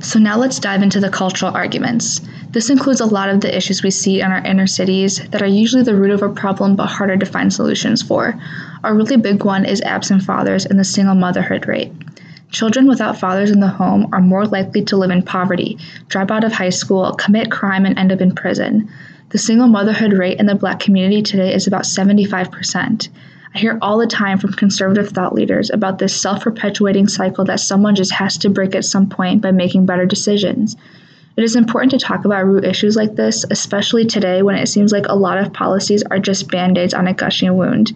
So, 0.00 0.18
now 0.18 0.36
let's 0.36 0.58
dive 0.58 0.82
into 0.82 1.00
the 1.00 1.08
cultural 1.08 1.54
arguments. 1.54 2.20
This 2.50 2.68
includes 2.68 3.00
a 3.00 3.06
lot 3.06 3.28
of 3.28 3.40
the 3.40 3.56
issues 3.56 3.82
we 3.82 3.90
see 3.90 4.20
in 4.20 4.30
our 4.30 4.44
inner 4.44 4.66
cities 4.66 5.20
that 5.30 5.42
are 5.42 5.46
usually 5.46 5.82
the 5.82 5.96
root 5.96 6.10
of 6.10 6.22
a 6.22 6.28
problem 6.28 6.76
but 6.76 6.86
harder 6.86 7.16
to 7.16 7.26
find 7.26 7.52
solutions 7.52 8.02
for. 8.02 8.38
A 8.84 8.94
really 8.94 9.16
big 9.16 9.44
one 9.44 9.64
is 9.64 9.80
absent 9.82 10.22
fathers 10.22 10.66
and 10.66 10.78
the 10.78 10.84
single 10.84 11.14
motherhood 11.14 11.66
rate. 11.66 11.92
Children 12.50 12.86
without 12.86 13.18
fathers 13.18 13.50
in 13.50 13.60
the 13.60 13.68
home 13.68 14.08
are 14.12 14.20
more 14.20 14.46
likely 14.46 14.82
to 14.84 14.96
live 14.96 15.10
in 15.10 15.22
poverty, 15.22 15.78
drop 16.08 16.30
out 16.30 16.44
of 16.44 16.52
high 16.52 16.70
school, 16.70 17.12
commit 17.12 17.50
crime, 17.50 17.84
and 17.84 17.98
end 17.98 18.12
up 18.12 18.20
in 18.20 18.34
prison. 18.34 18.88
The 19.30 19.38
single 19.38 19.66
motherhood 19.66 20.12
rate 20.12 20.38
in 20.38 20.46
the 20.46 20.54
black 20.54 20.78
community 20.78 21.22
today 21.22 21.52
is 21.52 21.66
about 21.66 21.82
75%. 21.82 23.08
I 23.54 23.58
hear 23.58 23.78
all 23.82 23.98
the 23.98 24.06
time 24.06 24.38
from 24.38 24.52
conservative 24.52 25.08
thought 25.08 25.34
leaders 25.34 25.70
about 25.70 25.98
this 25.98 26.14
self 26.14 26.42
perpetuating 26.42 27.08
cycle 27.08 27.44
that 27.46 27.58
someone 27.58 27.94
just 27.94 28.12
has 28.12 28.36
to 28.38 28.50
break 28.50 28.74
at 28.74 28.84
some 28.84 29.08
point 29.08 29.42
by 29.42 29.50
making 29.50 29.86
better 29.86 30.06
decisions. 30.06 30.76
It 31.36 31.44
is 31.44 31.56
important 31.56 31.90
to 31.92 31.98
talk 31.98 32.24
about 32.24 32.46
root 32.46 32.64
issues 32.64 32.96
like 32.96 33.16
this, 33.16 33.44
especially 33.50 34.04
today 34.04 34.42
when 34.42 34.56
it 34.56 34.68
seems 34.68 34.92
like 34.92 35.06
a 35.08 35.16
lot 35.16 35.38
of 35.38 35.52
policies 35.52 36.02
are 36.10 36.18
just 36.18 36.50
band 36.50 36.78
aids 36.78 36.94
on 36.94 37.08
a 37.08 37.14
gushing 37.14 37.56
wound. 37.56 37.92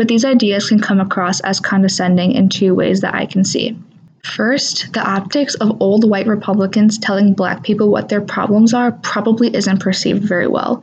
But 0.00 0.08
these 0.08 0.24
ideas 0.24 0.66
can 0.66 0.80
come 0.80 0.98
across 0.98 1.40
as 1.40 1.60
condescending 1.60 2.32
in 2.32 2.48
two 2.48 2.74
ways 2.74 3.02
that 3.02 3.14
I 3.14 3.26
can 3.26 3.44
see. 3.44 3.76
First, 4.24 4.94
the 4.94 5.06
optics 5.06 5.56
of 5.56 5.76
old 5.82 6.08
white 6.08 6.26
Republicans 6.26 6.96
telling 6.96 7.34
black 7.34 7.62
people 7.62 7.90
what 7.90 8.08
their 8.08 8.22
problems 8.22 8.72
are 8.72 8.92
probably 8.92 9.54
isn't 9.54 9.80
perceived 9.80 10.24
very 10.24 10.46
well. 10.46 10.82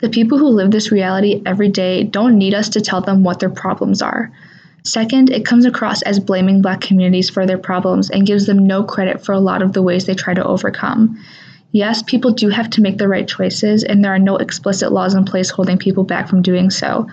The 0.00 0.10
people 0.10 0.36
who 0.36 0.48
live 0.48 0.70
this 0.70 0.92
reality 0.92 1.40
every 1.46 1.70
day 1.70 2.04
don't 2.04 2.36
need 2.36 2.52
us 2.52 2.68
to 2.68 2.82
tell 2.82 3.00
them 3.00 3.24
what 3.24 3.40
their 3.40 3.48
problems 3.48 4.02
are. 4.02 4.30
Second, 4.84 5.30
it 5.30 5.46
comes 5.46 5.64
across 5.64 6.02
as 6.02 6.20
blaming 6.20 6.60
black 6.60 6.82
communities 6.82 7.30
for 7.30 7.46
their 7.46 7.56
problems 7.56 8.10
and 8.10 8.26
gives 8.26 8.44
them 8.44 8.66
no 8.66 8.84
credit 8.84 9.24
for 9.24 9.32
a 9.32 9.40
lot 9.40 9.62
of 9.62 9.72
the 9.72 9.82
ways 9.82 10.04
they 10.04 10.14
try 10.14 10.34
to 10.34 10.44
overcome. 10.44 11.18
Yes, 11.72 12.02
people 12.02 12.32
do 12.32 12.50
have 12.50 12.68
to 12.68 12.82
make 12.82 12.98
the 12.98 13.08
right 13.08 13.26
choices, 13.26 13.82
and 13.82 14.04
there 14.04 14.14
are 14.14 14.18
no 14.18 14.36
explicit 14.36 14.92
laws 14.92 15.14
in 15.14 15.24
place 15.24 15.48
holding 15.48 15.78
people 15.78 16.04
back 16.04 16.28
from 16.28 16.42
doing 16.42 16.68
so 16.68 17.08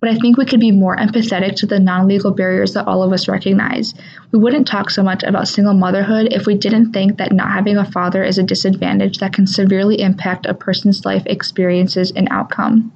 but 0.00 0.10
I 0.10 0.16
think 0.16 0.36
we 0.36 0.44
could 0.44 0.60
be 0.60 0.70
more 0.70 0.96
empathetic 0.96 1.56
to 1.56 1.66
the 1.66 1.80
non 1.80 2.06
legal 2.06 2.30
barriers 2.30 2.74
that 2.74 2.86
all 2.86 3.02
of 3.02 3.12
us 3.12 3.28
recognize. 3.28 3.94
We 4.32 4.38
wouldn't 4.38 4.66
talk 4.66 4.90
so 4.90 5.02
much 5.02 5.22
about 5.22 5.48
single 5.48 5.74
motherhood 5.74 6.32
if 6.32 6.46
we 6.46 6.54
didn't 6.54 6.92
think 6.92 7.18
that 7.18 7.32
not 7.32 7.50
having 7.50 7.76
a 7.76 7.90
father 7.90 8.22
is 8.22 8.38
a 8.38 8.42
disadvantage 8.42 9.18
that 9.18 9.32
can 9.32 9.46
severely 9.46 10.00
impact 10.00 10.46
a 10.46 10.54
person's 10.54 11.04
life 11.04 11.24
experiences 11.26 12.12
and 12.14 12.28
outcome. 12.30 12.92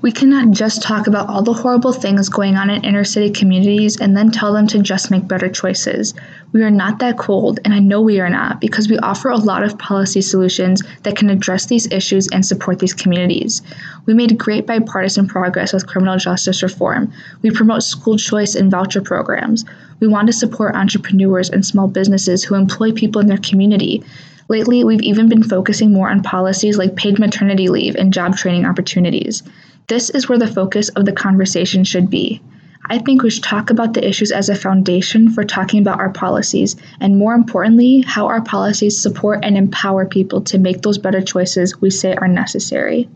We 0.00 0.12
cannot 0.12 0.52
just 0.52 0.80
talk 0.80 1.08
about 1.08 1.28
all 1.28 1.42
the 1.42 1.52
horrible 1.52 1.92
things 1.92 2.28
going 2.28 2.54
on 2.54 2.70
in 2.70 2.84
inner 2.84 3.02
city 3.02 3.30
communities 3.30 4.00
and 4.00 4.16
then 4.16 4.30
tell 4.30 4.52
them 4.52 4.68
to 4.68 4.78
just 4.80 5.10
make 5.10 5.26
better 5.26 5.48
choices. 5.48 6.14
We 6.52 6.62
are 6.62 6.70
not 6.70 7.00
that 7.00 7.18
cold, 7.18 7.58
and 7.64 7.74
I 7.74 7.80
know 7.80 8.00
we 8.00 8.20
are 8.20 8.30
not, 8.30 8.60
because 8.60 8.88
we 8.88 8.96
offer 8.98 9.28
a 9.28 9.36
lot 9.36 9.64
of 9.64 9.76
policy 9.76 10.20
solutions 10.20 10.84
that 11.02 11.16
can 11.16 11.30
address 11.30 11.66
these 11.66 11.90
issues 11.90 12.28
and 12.28 12.46
support 12.46 12.78
these 12.78 12.94
communities. 12.94 13.60
We 14.06 14.14
made 14.14 14.38
great 14.38 14.68
bipartisan 14.68 15.26
progress 15.26 15.72
with 15.72 15.88
criminal 15.88 16.16
justice 16.16 16.62
reform. 16.62 17.12
We 17.42 17.50
promote 17.50 17.82
school 17.82 18.16
choice 18.16 18.54
and 18.54 18.70
voucher 18.70 19.02
programs. 19.02 19.64
We 19.98 20.06
want 20.06 20.28
to 20.28 20.32
support 20.32 20.76
entrepreneurs 20.76 21.50
and 21.50 21.66
small 21.66 21.88
businesses 21.88 22.44
who 22.44 22.54
employ 22.54 22.92
people 22.92 23.20
in 23.20 23.26
their 23.26 23.38
community. 23.38 24.04
Lately, 24.48 24.84
we've 24.84 25.02
even 25.02 25.28
been 25.28 25.42
focusing 25.42 25.92
more 25.92 26.08
on 26.08 26.22
policies 26.22 26.78
like 26.78 26.94
paid 26.94 27.18
maternity 27.18 27.68
leave 27.68 27.96
and 27.96 28.12
job 28.12 28.36
training 28.36 28.64
opportunities. 28.64 29.42
This 29.88 30.10
is 30.10 30.28
where 30.28 30.38
the 30.38 30.46
focus 30.46 30.90
of 30.90 31.06
the 31.06 31.12
conversation 31.12 31.82
should 31.82 32.10
be. 32.10 32.42
I 32.90 32.98
think 32.98 33.22
we 33.22 33.28
should 33.28 33.42
talk 33.42 33.68
about 33.68 33.92
the 33.92 34.08
issues 34.08 34.32
as 34.32 34.48
a 34.48 34.54
foundation 34.54 35.30
for 35.30 35.44
talking 35.44 35.80
about 35.80 36.00
our 36.00 36.08
policies, 36.08 36.74
and 37.00 37.18
more 37.18 37.34
importantly, 37.34 38.02
how 38.06 38.28
our 38.28 38.40
policies 38.40 38.98
support 38.98 39.40
and 39.42 39.58
empower 39.58 40.06
people 40.06 40.40
to 40.44 40.56
make 40.56 40.80
those 40.80 40.96
better 40.96 41.20
choices 41.20 41.78
we 41.82 41.90
say 41.90 42.14
are 42.14 42.26
necessary. 42.26 43.06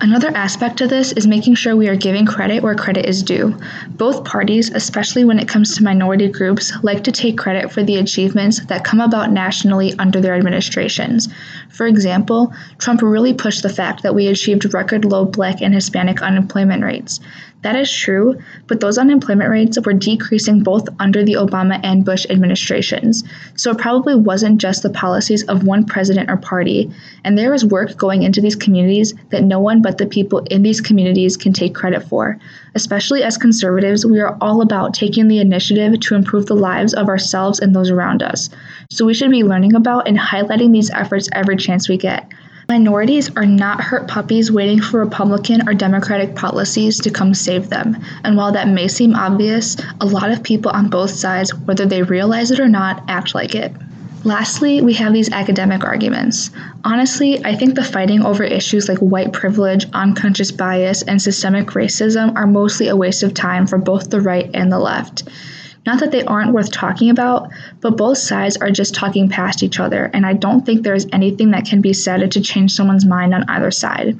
Another 0.00 0.28
aspect 0.28 0.80
of 0.80 0.90
this 0.90 1.10
is 1.12 1.26
making 1.26 1.56
sure 1.56 1.74
we 1.74 1.88
are 1.88 1.96
giving 1.96 2.24
credit 2.24 2.62
where 2.62 2.76
credit 2.76 3.06
is 3.06 3.24
due. 3.24 3.58
Both 3.90 4.24
parties, 4.24 4.70
especially 4.70 5.24
when 5.24 5.40
it 5.40 5.48
comes 5.48 5.76
to 5.76 5.82
minority 5.82 6.28
groups, 6.28 6.72
like 6.84 7.02
to 7.04 7.12
take 7.12 7.36
credit 7.36 7.72
for 7.72 7.82
the 7.82 7.96
achievements 7.96 8.64
that 8.66 8.84
come 8.84 9.00
about 9.00 9.32
nationally 9.32 9.92
under 9.98 10.20
their 10.20 10.36
administrations. 10.36 11.28
For 11.70 11.88
example, 11.88 12.54
Trump 12.78 13.02
really 13.02 13.34
pushed 13.34 13.64
the 13.64 13.68
fact 13.68 14.04
that 14.04 14.14
we 14.14 14.28
achieved 14.28 14.72
record 14.72 15.04
low 15.04 15.24
black 15.24 15.62
and 15.62 15.74
Hispanic 15.74 16.22
unemployment 16.22 16.84
rates. 16.84 17.18
That 17.62 17.74
is 17.74 17.90
true, 17.90 18.38
but 18.68 18.78
those 18.78 18.98
unemployment 18.98 19.15
rates 19.20 19.78
were 19.84 19.92
decreasing 19.92 20.62
both 20.62 20.88
under 20.98 21.24
the 21.24 21.34
Obama 21.34 21.80
and 21.82 22.04
Bush 22.04 22.26
administrations. 22.30 23.24
So 23.54 23.70
it 23.70 23.78
probably 23.78 24.14
wasn't 24.14 24.60
just 24.60 24.82
the 24.82 24.90
policies 24.90 25.44
of 25.44 25.64
one 25.64 25.84
president 25.84 26.30
or 26.30 26.36
party. 26.36 26.90
And 27.24 27.36
there 27.36 27.54
is 27.54 27.64
work 27.64 27.96
going 27.96 28.22
into 28.22 28.40
these 28.40 28.56
communities 28.56 29.14
that 29.30 29.44
no 29.44 29.60
one 29.60 29.82
but 29.82 29.98
the 29.98 30.06
people 30.06 30.40
in 30.50 30.62
these 30.62 30.80
communities 30.80 31.36
can 31.36 31.52
take 31.52 31.74
credit 31.74 32.02
for. 32.08 32.38
Especially 32.74 33.22
as 33.22 33.38
conservatives, 33.38 34.04
we 34.04 34.20
are 34.20 34.36
all 34.40 34.60
about 34.60 34.94
taking 34.94 35.28
the 35.28 35.38
initiative 35.38 35.98
to 36.00 36.14
improve 36.14 36.46
the 36.46 36.54
lives 36.54 36.94
of 36.94 37.08
ourselves 37.08 37.60
and 37.60 37.74
those 37.74 37.90
around 37.90 38.22
us. 38.22 38.50
So 38.90 39.04
we 39.04 39.14
should 39.14 39.30
be 39.30 39.44
learning 39.44 39.74
about 39.74 40.08
and 40.08 40.18
highlighting 40.18 40.72
these 40.72 40.90
efforts 40.90 41.28
every 41.32 41.56
chance 41.56 41.88
we 41.88 41.96
get. 41.96 42.30
Minorities 42.68 43.30
are 43.36 43.46
not 43.46 43.80
hurt 43.80 44.08
puppies 44.08 44.50
waiting 44.50 44.80
for 44.80 44.98
Republican 44.98 45.68
or 45.68 45.72
Democratic 45.72 46.34
policies 46.34 46.98
to 47.00 47.10
come 47.10 47.32
save 47.32 47.70
them. 47.70 47.96
And 48.24 48.36
while 48.36 48.50
that 48.52 48.66
may 48.66 48.88
seem 48.88 49.14
obvious, 49.14 49.76
a 50.00 50.06
lot 50.06 50.32
of 50.32 50.42
people 50.42 50.72
on 50.72 50.90
both 50.90 51.10
sides, 51.10 51.54
whether 51.54 51.86
they 51.86 52.02
realize 52.02 52.50
it 52.50 52.58
or 52.58 52.66
not, 52.66 53.04
act 53.06 53.36
like 53.36 53.54
it. 53.54 53.72
Lastly, 54.24 54.80
we 54.82 54.94
have 54.94 55.12
these 55.12 55.30
academic 55.30 55.84
arguments. 55.84 56.50
Honestly, 56.82 57.44
I 57.44 57.54
think 57.54 57.76
the 57.76 57.84
fighting 57.84 58.24
over 58.24 58.42
issues 58.42 58.88
like 58.88 58.98
white 58.98 59.32
privilege, 59.32 59.86
unconscious 59.92 60.50
bias, 60.50 61.02
and 61.02 61.22
systemic 61.22 61.68
racism 61.68 62.34
are 62.34 62.48
mostly 62.48 62.88
a 62.88 62.96
waste 62.96 63.22
of 63.22 63.32
time 63.32 63.68
for 63.68 63.78
both 63.78 64.10
the 64.10 64.20
right 64.20 64.50
and 64.52 64.72
the 64.72 64.80
left. 64.80 65.22
Not 65.86 66.00
that 66.00 66.10
they 66.10 66.24
aren't 66.24 66.52
worth 66.52 66.72
talking 66.72 67.10
about, 67.10 67.48
but 67.80 67.96
both 67.96 68.18
sides 68.18 68.56
are 68.56 68.72
just 68.72 68.92
talking 68.92 69.28
past 69.28 69.62
each 69.62 69.78
other, 69.78 70.10
and 70.12 70.26
I 70.26 70.32
don't 70.32 70.66
think 70.66 70.82
there 70.82 70.96
is 70.96 71.06
anything 71.12 71.52
that 71.52 71.64
can 71.64 71.80
be 71.80 71.92
said 71.92 72.28
to 72.28 72.40
change 72.40 72.72
someone's 72.72 73.06
mind 73.06 73.32
on 73.32 73.48
either 73.48 73.70
side. 73.70 74.18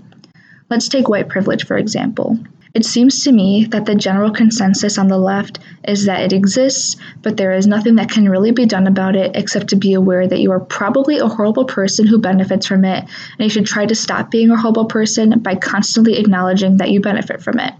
Let's 0.71 0.89
take 0.89 1.09
white 1.09 1.29
privilege, 1.29 1.67
for 1.67 1.77
example. 1.77 2.39
It 2.73 2.85
seems 2.85 3.25
to 3.25 3.33
me 3.33 3.65
that 3.71 3.87
the 3.87 3.95
general 3.95 4.31
consensus 4.31 4.99
on 4.99 5.09
the 5.09 5.19
left 5.19 5.59
is 5.89 6.05
that 6.05 6.21
it 6.21 6.33
exists, 6.33 6.97
but 7.23 7.37
there 7.37 7.53
is 7.53 7.67
nothing 7.67 7.97
that 7.97 8.11
can 8.11 8.29
really 8.29 8.53
be 8.53 8.67
done 8.67 8.87
about 8.87 9.17
it 9.17 9.35
except 9.35 9.69
to 9.69 9.77
be 9.77 9.95
aware 9.95 10.29
that 10.29 10.41
you 10.41 10.53
are 10.53 10.61
probably 10.61 11.19
a 11.19 11.27
horrible 11.27 11.65
person 11.65 12.07
who 12.07 12.19
benefits 12.19 12.67
from 12.67 12.85
it, 12.85 13.03
and 13.03 13.41
you 13.41 13.49
should 13.49 13.67
try 13.67 13.87
to 13.87 13.95
stop 13.95 14.31
being 14.31 14.51
a 14.51 14.57
horrible 14.57 14.85
person 14.85 15.41
by 15.41 15.57
constantly 15.57 16.19
acknowledging 16.19 16.77
that 16.77 16.91
you 16.91 17.01
benefit 17.01 17.43
from 17.43 17.59
it 17.59 17.73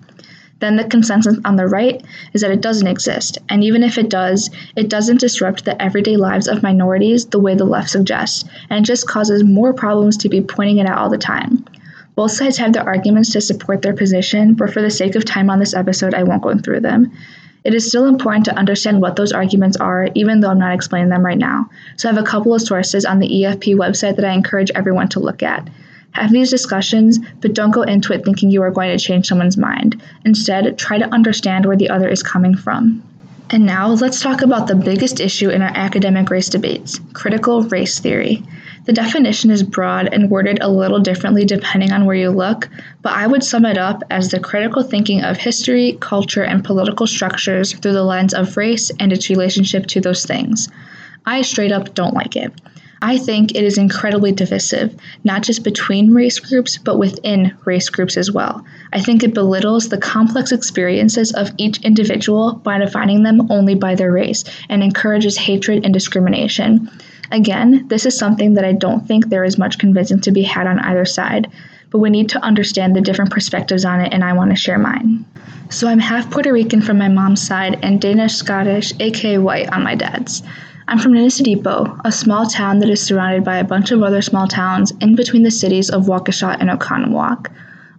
then 0.59 0.77
the 0.77 0.85
consensus 0.85 1.39
on 1.45 1.57
the 1.57 1.67
right 1.67 2.03
is 2.33 2.41
that 2.41 2.51
it 2.51 2.63
doesn't 2.63 2.87
exist. 2.87 3.39
And 3.49 3.63
even 3.63 3.83
if 3.83 3.99
it 3.99 4.09
does, 4.09 4.51
it 4.75 4.89
doesn't 4.89 5.21
disrupt 5.21 5.65
the 5.65 5.81
everyday 5.81 6.17
lives 6.17 6.49
of 6.49 6.63
minorities 6.63 7.27
the 7.27 7.41
way 7.41 7.55
the 7.55 7.65
left 7.65 7.91
suggests, 7.91 8.45
and 8.71 8.87
just 8.87 9.07
causes 9.07 9.45
more 9.45 9.75
problems 9.75 10.17
to 10.19 10.29
be 10.29 10.41
pointing 10.41 10.79
it 10.79 10.87
out 10.87 10.99
all 10.99 11.11
the 11.11 11.19
time. 11.19 11.65
Both 12.15 12.33
sides 12.33 12.57
have 12.57 12.73
their 12.73 12.89
arguments 12.89 13.33
to 13.33 13.43
support 13.43 13.83
their 13.83 13.93
position, 13.93 14.55
but 14.55 14.73
for 14.73 14.81
the 14.81 14.91
sake 14.91 15.15
of 15.15 15.27
time 15.27 15.51
on 15.51 15.59
this 15.59 15.75
episode, 15.75 16.15
I 16.15 16.23
won't 16.23 16.43
go 16.43 16.57
through 16.57 16.81
them. 16.81 17.13
It 17.63 17.75
is 17.75 17.87
still 17.87 18.07
important 18.07 18.47
to 18.47 18.57
understand 18.57 19.03
what 19.03 19.17
those 19.17 19.33
arguments 19.33 19.77
are, 19.77 20.09
even 20.15 20.41
though 20.41 20.51
I'm 20.51 20.59
not 20.59 20.73
explaining 20.73 21.11
them 21.11 21.27
right 21.27 21.37
now. 21.37 21.69
So 21.97 22.09
I 22.09 22.13
have 22.15 22.23
a 22.23 22.27
couple 22.27 22.55
of 22.55 22.63
sources 22.63 23.05
on 23.05 23.19
the 23.19 23.29
EFP 23.29 23.75
website 23.75 24.17
that 24.17 24.25
I 24.25 24.33
encourage 24.33 24.71
everyone 24.71 25.09
to 25.11 25.21
look 25.21 25.43
at. 25.43 25.69
Have 26.17 26.33
these 26.33 26.49
discussions, 26.49 27.19
but 27.43 27.53
don't 27.53 27.73
go 27.73 27.83
into 27.83 28.15
it 28.15 28.25
thinking 28.25 28.51
you 28.51 28.63
are 28.63 28.71
going 28.71 28.89
to 28.89 29.05
change 29.05 29.27
someone's 29.27 29.59
mind. 29.59 30.01
Instead, 30.25 30.79
try 30.79 30.97
to 30.97 31.13
understand 31.13 31.67
where 31.67 31.77
the 31.77 31.91
other 31.91 32.09
is 32.09 32.23
coming 32.23 32.57
from. 32.57 33.03
And 33.51 33.67
now, 33.67 33.89
let's 33.89 34.23
talk 34.23 34.41
about 34.41 34.67
the 34.67 34.75
biggest 34.75 35.21
issue 35.21 35.51
in 35.51 35.61
our 35.61 35.71
academic 35.75 36.31
race 36.31 36.49
debates 36.49 37.01
critical 37.13 37.65
race 37.65 37.99
theory. 37.99 38.43
The 38.87 38.95
definition 38.95 39.51
is 39.51 39.63
broad 39.63 40.09
and 40.11 40.31
worded 40.31 40.59
a 40.63 40.71
little 40.71 41.01
differently 41.01 41.45
depending 41.45 41.93
on 41.93 42.07
where 42.07 42.17
you 42.17 42.31
look, 42.31 42.71
but 43.03 43.13
I 43.13 43.27
would 43.27 43.45
sum 43.45 43.67
it 43.67 43.77
up 43.77 44.03
as 44.11 44.31
the 44.31 44.41
critical 44.41 44.83
thinking 44.83 45.23
of 45.23 45.37
history, 45.37 45.99
culture, 46.01 46.45
and 46.45 46.65
political 46.65 47.07
structures 47.07 47.75
through 47.75 47.93
the 47.93 48.05
lens 48.05 48.33
of 48.33 48.57
race 48.57 48.91
and 48.99 49.13
its 49.13 49.29
relationship 49.29 49.87
to 49.89 50.01
those 50.01 50.25
things. 50.25 50.71
I 51.27 51.43
straight 51.43 51.73
up 51.73 51.95
don't 51.95 52.15
like 52.15 52.37
it. 52.37 52.55
I 53.03 53.19
think 53.19 53.55
it 53.55 53.63
is 53.63 53.77
incredibly 53.77 54.33
divisive, 54.33 54.97
not 55.23 55.43
just 55.43 55.63
between 55.63 56.15
race 56.15 56.39
groups, 56.39 56.79
but 56.79 56.99
within 56.99 57.57
race 57.65 57.91
groups 57.91 58.17
as 58.17 58.33
well. 58.33 58.65
I 58.93 59.01
think 59.01 59.23
it 59.23 59.35
belittles 59.35 59.89
the 59.89 59.99
complex 59.99 60.51
experiences 60.51 61.33
of 61.33 61.51
each 61.59 61.83
individual 61.83 62.55
by 62.55 62.79
defining 62.79 63.23
them 63.23 63.51
only 63.51 63.75
by 63.75 63.95
their 63.95 64.11
race 64.11 64.45
and 64.71 64.83
encourages 64.83 65.37
hatred 65.37 65.85
and 65.85 65.93
discrimination. 65.93 66.91
Again, 67.31 67.87
this 67.89 68.07
is 68.07 68.17
something 68.17 68.55
that 68.55 68.65
I 68.65 68.73
don't 68.73 69.07
think 69.07 69.29
there 69.29 69.45
is 69.45 69.59
much 69.59 69.79
convincing 69.79 70.21
to 70.23 70.33
be 70.33 70.43
had 70.43 70.67
on 70.67 70.79
either 70.79 71.05
side, 71.05 71.51
but 71.91 71.99
we 71.99 72.09
need 72.09 72.31
to 72.31 72.43
understand 72.43 72.97
the 72.97 73.01
different 73.01 73.31
perspectives 73.31 73.85
on 73.85 74.01
it, 74.01 74.13
and 74.13 74.25
I 74.25 74.33
want 74.33 74.51
to 74.51 74.57
share 74.57 74.79
mine. 74.79 75.25
So, 75.69 75.89
I'm 75.89 75.99
half 75.99 76.31
Puerto 76.31 76.53
Rican 76.53 76.81
from 76.81 76.99
my 76.99 77.09
mom's 77.09 77.45
side 77.45 77.81
and 77.83 78.01
Danish 78.01 78.35
Scottish, 78.35 78.93
aka 79.01 79.39
white, 79.39 79.73
on 79.73 79.83
my 79.83 79.97
dad's. 79.97 80.43
I'm 80.89 81.01
from 81.01 81.15
Nanisadipo, 81.15 82.01
a 82.05 82.13
small 82.13 82.47
town 82.47 82.79
that 82.79 82.89
is 82.89 83.03
surrounded 83.03 83.43
by 83.43 83.57
a 83.57 83.65
bunch 83.65 83.91
of 83.91 84.05
other 84.05 84.23
small 84.23 84.47
towns 84.47 84.93
in 85.01 85.17
between 85.17 85.43
the 85.43 85.51
cities 85.51 85.91
of 85.91 86.07
Waukesha 86.07 86.59
and 86.61 86.71
Oconomowoc. 86.71 87.51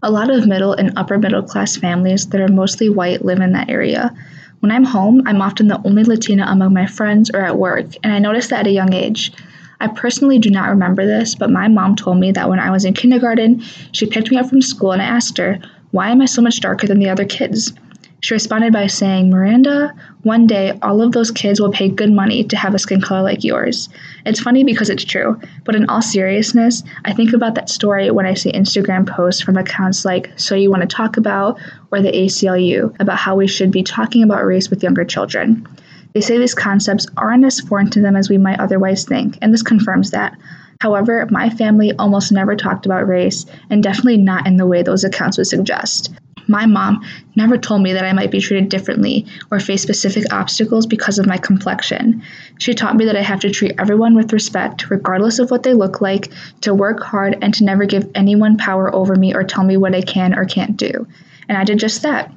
A 0.03 0.09
lot 0.09 0.29
of 0.29 0.47
middle 0.47 0.71
and 0.71 0.97
upper 0.97 1.17
middle 1.17 1.43
class 1.43 1.75
families 1.75 2.27
that 2.27 2.39
are 2.39 2.47
mostly 2.47 2.87
white 2.87 3.25
live 3.25 3.41
in 3.41 3.51
that 3.51 3.69
area. 3.69 4.15
When 4.61 4.71
I'm 4.71 4.85
home, 4.85 5.21
I'm 5.25 5.41
often 5.41 5.67
the 5.67 5.81
only 5.83 6.05
Latina 6.05 6.45
among 6.47 6.73
my 6.73 6.85
friends 6.85 7.29
or 7.29 7.41
at 7.41 7.57
work, 7.57 7.87
and 8.03 8.13
I 8.13 8.19
noticed 8.19 8.51
that 8.51 8.61
at 8.61 8.67
a 8.67 8.71
young 8.71 8.93
age. 8.93 9.33
I 9.81 9.87
personally 9.87 10.39
do 10.39 10.49
not 10.49 10.69
remember 10.69 11.05
this, 11.05 11.35
but 11.35 11.51
my 11.51 11.67
mom 11.67 11.97
told 11.97 12.19
me 12.19 12.31
that 12.31 12.47
when 12.47 12.59
I 12.59 12.71
was 12.71 12.85
in 12.85 12.93
kindergarten, 12.93 13.59
she 13.91 14.05
picked 14.05 14.31
me 14.31 14.37
up 14.37 14.47
from 14.47 14.61
school 14.61 14.93
and 14.93 15.01
I 15.01 15.05
asked 15.05 15.37
her, 15.39 15.59
Why 15.91 16.09
am 16.09 16.21
I 16.21 16.25
so 16.25 16.41
much 16.41 16.61
darker 16.61 16.87
than 16.87 16.99
the 16.99 17.09
other 17.09 17.25
kids? 17.25 17.73
She 18.21 18.33
responded 18.33 18.73
by 18.73 18.87
saying, 18.87 19.29
Miranda, 19.29 19.93
one 20.23 20.47
day 20.47 20.77
all 20.81 21.01
of 21.01 21.11
those 21.11 21.29
kids 21.29 21.61
will 21.61 21.71
pay 21.71 21.87
good 21.87 22.11
money 22.11 22.43
to 22.45 22.57
have 22.57 22.73
a 22.73 22.79
skin 22.79 22.99
color 22.99 23.21
like 23.21 23.43
yours. 23.43 23.89
It's 24.25 24.39
funny 24.39 24.63
because 24.63 24.89
it's 24.89 25.05
true, 25.05 25.39
but 25.65 25.75
in 25.75 25.87
all 25.87 26.01
seriousness, 26.01 26.83
I 27.05 27.13
think 27.13 27.33
about 27.33 27.53
that 27.55 27.69
story 27.69 28.09
when 28.09 28.25
I 28.25 28.33
see 28.33 28.51
Instagram 28.51 29.07
posts 29.07 29.41
from 29.41 29.55
accounts 29.55 30.03
like 30.03 30.31
So 30.35 30.55
You 30.55 30.71
Want 30.71 30.81
to 30.81 30.87
Talk 30.87 31.17
About 31.17 31.59
or 31.91 32.01
the 32.01 32.11
ACLU 32.11 32.99
about 32.99 33.19
how 33.19 33.35
we 33.35 33.47
should 33.47 33.69
be 33.71 33.83
talking 33.83 34.23
about 34.23 34.45
race 34.45 34.69
with 34.69 34.81
younger 34.81 35.05
children. 35.05 35.67
They 36.13 36.21
say 36.21 36.39
these 36.39 36.55
concepts 36.55 37.05
aren't 37.17 37.45
as 37.45 37.59
foreign 37.59 37.91
to 37.91 38.01
them 38.01 38.15
as 38.15 38.29
we 38.29 38.39
might 38.39 38.59
otherwise 38.59 39.05
think, 39.05 39.37
and 39.43 39.53
this 39.53 39.61
confirms 39.61 40.09
that. 40.11 40.35
However, 40.81 41.27
my 41.29 41.51
family 41.51 41.93
almost 41.93 42.31
never 42.31 42.55
talked 42.55 42.87
about 42.87 43.07
race, 43.07 43.45
and 43.69 43.83
definitely 43.83 44.17
not 44.17 44.47
in 44.47 44.57
the 44.57 44.65
way 44.65 44.81
those 44.81 45.03
accounts 45.03 45.37
would 45.37 45.47
suggest. 45.47 46.11
My 46.47 46.65
mom 46.65 47.03
never 47.35 47.57
told 47.57 47.81
me 47.81 47.93
that 47.93 48.05
I 48.05 48.13
might 48.13 48.31
be 48.31 48.39
treated 48.39 48.69
differently 48.69 49.25
or 49.51 49.59
face 49.59 49.81
specific 49.81 50.31
obstacles 50.31 50.85
because 50.85 51.19
of 51.19 51.27
my 51.27 51.37
complexion. 51.37 52.23
She 52.57 52.73
taught 52.73 52.95
me 52.95 53.05
that 53.05 53.17
I 53.17 53.21
have 53.21 53.41
to 53.41 53.51
treat 53.51 53.75
everyone 53.77 54.15
with 54.15 54.33
respect, 54.33 54.89
regardless 54.89 55.39
of 55.39 55.51
what 55.51 55.63
they 55.63 55.73
look 55.73 56.01
like, 56.01 56.31
to 56.61 56.73
work 56.73 57.01
hard, 57.01 57.37
and 57.41 57.53
to 57.55 57.65
never 57.65 57.85
give 57.85 58.09
anyone 58.15 58.57
power 58.57 58.93
over 58.93 59.15
me 59.15 59.35
or 59.35 59.43
tell 59.43 59.63
me 59.63 59.77
what 59.77 59.93
I 59.93 60.01
can 60.01 60.37
or 60.37 60.45
can't 60.45 60.77
do. 60.77 61.07
And 61.49 61.57
I 61.57 61.63
did 61.63 61.79
just 61.79 62.01
that. 62.03 62.33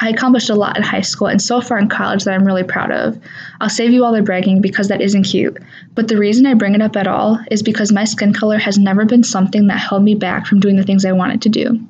I 0.00 0.10
accomplished 0.10 0.48
a 0.48 0.54
lot 0.54 0.76
in 0.76 0.84
high 0.84 1.00
school 1.00 1.26
and 1.26 1.42
so 1.42 1.60
far 1.60 1.76
in 1.76 1.88
college 1.88 2.22
that 2.22 2.34
I'm 2.34 2.44
really 2.44 2.62
proud 2.62 2.92
of. 2.92 3.18
I'll 3.60 3.68
save 3.68 3.90
you 3.90 4.04
all 4.04 4.12
the 4.12 4.22
bragging 4.22 4.60
because 4.60 4.88
that 4.88 5.00
isn't 5.00 5.24
cute. 5.24 5.58
But 5.96 6.06
the 6.06 6.16
reason 6.16 6.46
I 6.46 6.54
bring 6.54 6.76
it 6.76 6.82
up 6.82 6.94
at 6.94 7.08
all 7.08 7.40
is 7.50 7.64
because 7.64 7.90
my 7.90 8.04
skin 8.04 8.32
color 8.32 8.58
has 8.58 8.78
never 8.78 9.04
been 9.04 9.24
something 9.24 9.66
that 9.66 9.80
held 9.80 10.04
me 10.04 10.14
back 10.14 10.46
from 10.46 10.60
doing 10.60 10.76
the 10.76 10.84
things 10.84 11.04
I 11.04 11.10
wanted 11.10 11.42
to 11.42 11.48
do. 11.48 11.84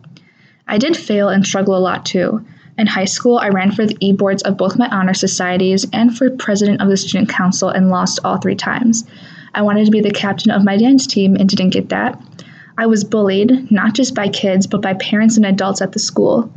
I 0.68 0.76
did 0.78 0.96
fail 0.96 1.30
and 1.30 1.44
struggle 1.44 1.76
a 1.76 1.80
lot 1.80 2.04
too. 2.04 2.44
In 2.76 2.86
high 2.86 3.06
school, 3.06 3.38
I 3.38 3.48
ran 3.48 3.72
for 3.72 3.86
the 3.86 3.96
e 4.00 4.12
boards 4.12 4.42
of 4.42 4.58
both 4.58 4.78
my 4.78 4.86
honor 4.88 5.14
societies 5.14 5.86
and 5.92 6.16
for 6.16 6.30
president 6.30 6.80
of 6.80 6.88
the 6.88 6.96
student 6.96 7.28
council 7.28 7.70
and 7.70 7.88
lost 7.88 8.20
all 8.22 8.36
three 8.36 8.54
times. 8.54 9.04
I 9.54 9.62
wanted 9.62 9.86
to 9.86 9.90
be 9.90 10.00
the 10.00 10.10
captain 10.10 10.52
of 10.52 10.64
my 10.64 10.76
dance 10.76 11.06
team 11.06 11.34
and 11.34 11.48
didn't 11.48 11.70
get 11.70 11.88
that. 11.88 12.22
I 12.76 12.86
was 12.86 13.02
bullied, 13.02 13.72
not 13.72 13.94
just 13.94 14.14
by 14.14 14.28
kids, 14.28 14.66
but 14.66 14.82
by 14.82 14.94
parents 14.94 15.36
and 15.36 15.46
adults 15.46 15.82
at 15.82 15.92
the 15.92 15.98
school. 15.98 16.52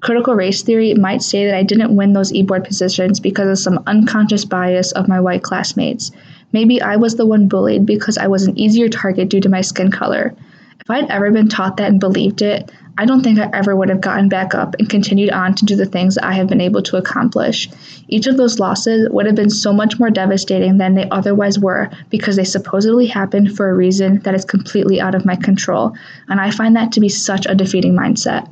Critical 0.00 0.34
race 0.34 0.62
theory 0.62 0.92
might 0.94 1.22
say 1.22 1.46
that 1.46 1.54
I 1.54 1.62
didn't 1.62 1.94
win 1.94 2.12
those 2.12 2.32
e 2.32 2.42
board 2.42 2.64
positions 2.64 3.20
because 3.20 3.48
of 3.48 3.62
some 3.62 3.84
unconscious 3.86 4.44
bias 4.44 4.90
of 4.92 5.08
my 5.08 5.20
white 5.20 5.44
classmates. 5.44 6.10
Maybe 6.52 6.82
I 6.82 6.96
was 6.96 7.14
the 7.14 7.24
one 7.24 7.46
bullied 7.46 7.86
because 7.86 8.18
I 8.18 8.26
was 8.26 8.42
an 8.42 8.58
easier 8.58 8.88
target 8.88 9.30
due 9.30 9.40
to 9.40 9.48
my 9.48 9.60
skin 9.60 9.90
color. 9.90 10.34
If 10.80 10.90
I'd 10.90 11.08
ever 11.08 11.30
been 11.30 11.48
taught 11.48 11.76
that 11.76 11.88
and 11.88 12.00
believed 12.00 12.42
it, 12.42 12.70
I 12.98 13.06
don't 13.06 13.22
think 13.22 13.38
I 13.38 13.48
ever 13.54 13.74
would 13.74 13.88
have 13.88 14.02
gotten 14.02 14.28
back 14.28 14.54
up 14.54 14.74
and 14.78 14.88
continued 14.88 15.30
on 15.30 15.54
to 15.54 15.64
do 15.64 15.76
the 15.76 15.86
things 15.86 16.18
I 16.18 16.32
have 16.32 16.48
been 16.48 16.60
able 16.60 16.82
to 16.82 16.98
accomplish. 16.98 17.68
Each 18.08 18.26
of 18.26 18.36
those 18.36 18.58
losses 18.58 19.08
would 19.10 19.24
have 19.24 19.34
been 19.34 19.50
so 19.50 19.72
much 19.72 19.98
more 19.98 20.10
devastating 20.10 20.76
than 20.76 20.94
they 20.94 21.08
otherwise 21.08 21.58
were 21.58 21.90
because 22.10 22.36
they 22.36 22.44
supposedly 22.44 23.06
happened 23.06 23.56
for 23.56 23.70
a 23.70 23.74
reason 23.74 24.18
that 24.20 24.34
is 24.34 24.44
completely 24.44 25.00
out 25.00 25.14
of 25.14 25.24
my 25.24 25.36
control, 25.36 25.96
and 26.28 26.38
I 26.40 26.50
find 26.50 26.76
that 26.76 26.92
to 26.92 27.00
be 27.00 27.08
such 27.08 27.46
a 27.46 27.54
defeating 27.54 27.94
mindset. 27.94 28.48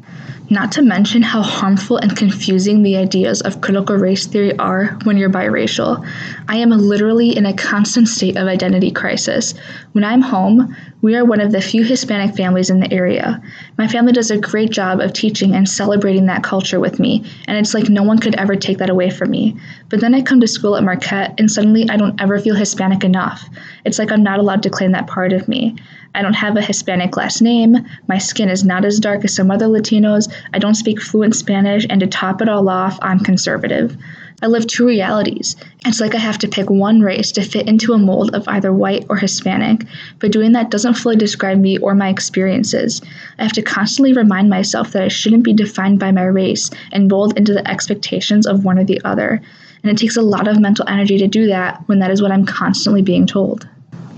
Not 0.53 0.73
to 0.73 0.83
mention 0.83 1.23
how 1.23 1.43
harmful 1.43 1.99
and 1.99 2.17
confusing 2.17 2.83
the 2.83 2.97
ideas 2.97 3.41
of 3.41 3.61
critical 3.61 3.95
race 3.95 4.27
theory 4.27 4.59
are 4.59 4.99
when 5.05 5.17
you're 5.17 5.31
biracial. 5.31 6.05
I 6.49 6.57
am 6.57 6.71
literally 6.71 7.37
in 7.37 7.47
a 7.47 7.53
constant 7.53 8.09
state 8.09 8.37
of 8.37 8.49
identity 8.49 8.91
crisis. 8.91 9.55
When 9.93 10.03
I'm 10.03 10.23
home, 10.23 10.75
we 11.03 11.15
are 11.15 11.25
one 11.25 11.41
of 11.41 11.53
the 11.53 11.61
few 11.61 11.85
Hispanic 11.85 12.35
families 12.35 12.69
in 12.69 12.81
the 12.81 12.93
area. 12.93 13.41
My 13.79 13.87
family 13.87 14.13
does 14.13 14.30
a 14.31 14.39
great 14.39 14.71
job 14.71 15.01
of 15.01 15.13
teaching 15.13 15.55
and 15.55 15.69
celebrating 15.69 16.27
that 16.27 16.43
culture 16.43 16.81
with 16.81 16.99
me, 16.99 17.25
and 17.47 17.59
it's 17.59 17.75
like 17.75 17.89
no 17.89 18.03
one 18.03 18.19
could 18.19 18.35
ever 18.37 18.57
take 18.57 18.79
that 18.79 18.91
away 18.91 19.11
from 19.11 19.31
me. 19.31 19.57
But 19.89 20.01
then 20.01 20.15
I 20.15 20.23
come 20.23 20.41
to 20.41 20.47
school 20.47 20.77
at 20.77 20.85
Marquette, 20.85 21.35
and 21.39 21.51
suddenly 21.51 21.89
I 21.89 21.97
don't 21.97 22.21
ever 22.21 22.39
feel 22.39 22.55
Hispanic 22.55 23.05
enough. 23.05 23.49
It's 23.85 23.99
like 23.99 24.13
I'm 24.13 24.23
not 24.23 24.39
allowed 24.39 24.63
to 24.65 24.71
claim 24.71 24.93
that 24.93 25.07
part 25.07 25.33
of 25.33 25.49
me. 25.49 25.77
I 26.15 26.23
don't 26.23 26.35
have 26.35 26.57
a 26.57 26.63
Hispanic 26.63 27.17
last 27.17 27.41
name. 27.41 27.87
My 28.09 28.19
skin 28.19 28.49
is 28.49 28.65
not 28.65 28.85
as 28.85 28.99
dark 28.99 29.25
as 29.25 29.35
some 29.35 29.51
other 29.51 29.67
Latinos. 29.67 30.33
I 30.53 30.59
don't 30.59 30.75
speak 30.75 31.01
fluent 31.01 31.37
Spanish. 31.37 31.87
And 31.89 32.01
to 32.01 32.07
top 32.07 32.43
it 32.43 32.49
all 32.49 32.69
off, 32.69 32.99
I'm 33.01 33.21
conservative. 33.21 33.97
I 34.43 34.47
live 34.47 34.67
two 34.67 34.87
realities. 34.87 35.55
It's 35.85 36.01
like 36.01 36.15
I 36.15 36.19
have 36.19 36.39
to 36.39 36.49
pick 36.49 36.71
one 36.71 37.03
race 37.03 37.31
to 37.33 37.43
fit 37.43 37.69
into 37.69 37.93
a 37.93 37.99
mold 37.99 38.35
of 38.35 38.49
either 38.49 38.73
white 38.73 39.05
or 39.11 39.17
Hispanic, 39.17 39.85
but 40.19 40.33
doing 40.33 40.53
that 40.53 40.71
doesn't 40.71 40.95
fully 40.95 41.17
describe 41.17 41.59
me 41.59 41.77
or 41.79 41.95
my 41.95 42.09
experiences. 42.09 43.03
I 43.39 43.43
have 43.43 43.53
to 43.53 43.63
constantly 43.63 44.15
remind 44.15 44.49
myself 44.49 44.93
that 44.93 45.03
I 45.03 45.09
shouldn't 45.09 45.45
be 45.45 45.53
defined 45.53 45.99
by 45.99 46.11
my 46.11 46.25
race 46.25 46.71
and 46.91 47.09
mold 47.09 47.37
into 47.37 47.53
the 47.53 47.69
expectations 47.69 48.47
of 48.47 48.65
one 48.65 48.79
or 48.79 48.85
the 48.85 49.03
other. 49.05 49.43
And 49.83 49.93
it 49.93 49.99
takes 49.99 50.17
a 50.17 50.23
lot 50.23 50.49
of 50.49 50.59
mental 50.59 50.89
energy 50.89 51.19
to 51.19 51.27
do 51.27 51.47
that 51.49 51.87
when 51.87 51.99
that 51.99 52.11
is 52.11 52.23
what 52.23 52.33
I'm 52.33 52.47
constantly 52.47 53.03
being 53.03 53.27
told. 53.27 53.69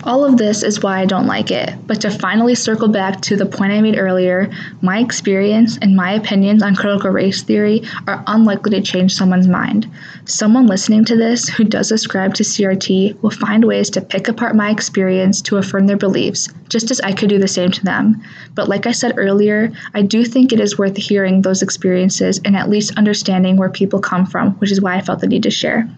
All 0.04 0.24
of 0.24 0.36
this 0.36 0.64
is 0.64 0.82
why 0.82 0.98
I 0.98 1.06
don't 1.06 1.28
like 1.28 1.52
it, 1.52 1.74
but 1.86 2.00
to 2.00 2.10
finally 2.10 2.56
circle 2.56 2.88
back 2.88 3.20
to 3.22 3.36
the 3.36 3.46
point 3.46 3.72
I 3.72 3.80
made 3.80 3.96
earlier, 3.96 4.50
my 4.80 4.98
experience 4.98 5.78
and 5.80 5.94
my 5.94 6.14
opinions 6.14 6.60
on 6.60 6.74
critical 6.74 7.10
race 7.10 7.42
theory 7.42 7.82
are 8.08 8.24
unlikely 8.26 8.72
to 8.72 8.80
change 8.80 9.14
someone's 9.14 9.46
mind. 9.46 9.88
Someone 10.24 10.66
listening 10.66 11.04
to 11.04 11.16
this 11.16 11.48
who 11.48 11.62
does 11.62 11.88
subscribe 11.88 12.34
to 12.34 12.42
CRT 12.42 13.22
will 13.22 13.30
find 13.30 13.64
ways 13.64 13.90
to 13.90 14.00
pick 14.00 14.26
apart 14.26 14.56
my 14.56 14.70
experience 14.70 15.40
to 15.42 15.58
affirm 15.58 15.86
their 15.86 15.96
beliefs, 15.96 16.48
just 16.68 16.90
as 16.90 17.00
I 17.02 17.12
could 17.12 17.28
do 17.28 17.38
the 17.38 17.46
same 17.46 17.70
to 17.70 17.84
them. 17.84 18.24
But 18.56 18.68
like 18.68 18.88
I 18.88 18.92
said 18.92 19.14
earlier, 19.16 19.70
I 19.94 20.02
do 20.02 20.24
think 20.24 20.52
it 20.52 20.58
is 20.58 20.76
worth 20.76 20.96
hearing 20.96 21.42
those 21.42 21.62
experiences 21.62 22.40
and 22.44 22.56
at 22.56 22.68
least 22.68 22.98
understanding 22.98 23.56
where 23.56 23.70
people 23.70 24.00
come 24.00 24.26
from, 24.26 24.54
which 24.54 24.72
is 24.72 24.80
why 24.80 24.96
I 24.96 25.00
felt 25.00 25.20
the 25.20 25.28
need 25.28 25.44
to 25.44 25.50
share. 25.50 25.88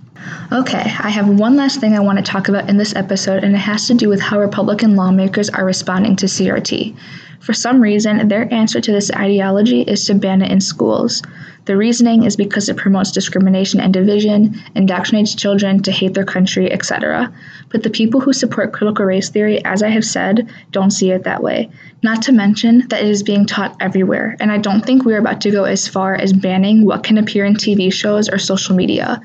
Okay, 0.52 0.94
I 1.00 1.10
have 1.10 1.28
one 1.28 1.56
last 1.56 1.80
thing 1.80 1.94
I 1.94 2.00
want 2.00 2.18
to 2.18 2.24
talk 2.24 2.48
about 2.48 2.68
in 2.68 2.76
this 2.76 2.94
episode, 2.94 3.42
and 3.42 3.54
it 3.54 3.58
has 3.58 3.88
to 3.88 3.94
do 3.94 4.08
with 4.08 4.20
how 4.20 4.38
Republican 4.38 4.94
lawmakers 4.94 5.50
are 5.50 5.64
responding 5.64 6.14
to 6.16 6.26
CRT. 6.26 6.96
For 7.40 7.52
some 7.52 7.80
reason, 7.80 8.28
their 8.28 8.52
answer 8.54 8.80
to 8.80 8.92
this 8.92 9.10
ideology 9.10 9.82
is 9.82 10.06
to 10.06 10.14
ban 10.14 10.40
it 10.40 10.50
in 10.50 10.60
schools. 10.60 11.22
The 11.66 11.76
reasoning 11.76 12.22
is 12.24 12.36
because 12.36 12.68
it 12.68 12.76
promotes 12.76 13.10
discrimination 13.10 13.80
and 13.80 13.92
division, 13.92 14.54
indoctrinates 14.76 15.36
children 15.36 15.82
to 15.82 15.90
hate 15.90 16.14
their 16.14 16.24
country, 16.24 16.72
etc. 16.72 17.32
But 17.70 17.82
the 17.82 17.90
people 17.90 18.20
who 18.20 18.32
support 18.32 18.72
critical 18.72 19.04
race 19.04 19.30
theory, 19.30 19.64
as 19.64 19.82
I 19.82 19.88
have 19.88 20.04
said, 20.04 20.48
don't 20.72 20.90
see 20.90 21.10
it 21.10 21.24
that 21.24 21.42
way. 21.42 21.70
Not 22.02 22.22
to 22.22 22.32
mention 22.32 22.86
that 22.88 23.02
it 23.02 23.08
is 23.08 23.22
being 23.22 23.46
taught 23.46 23.76
everywhere, 23.80 24.36
and 24.40 24.52
I 24.52 24.58
don't 24.58 24.84
think 24.84 25.04
we 25.04 25.14
are 25.14 25.18
about 25.18 25.40
to 25.42 25.50
go 25.50 25.64
as 25.64 25.88
far 25.88 26.14
as 26.14 26.32
banning 26.32 26.84
what 26.84 27.02
can 27.02 27.18
appear 27.18 27.44
in 27.44 27.54
TV 27.56 27.92
shows 27.92 28.28
or 28.28 28.38
social 28.38 28.76
media. 28.76 29.20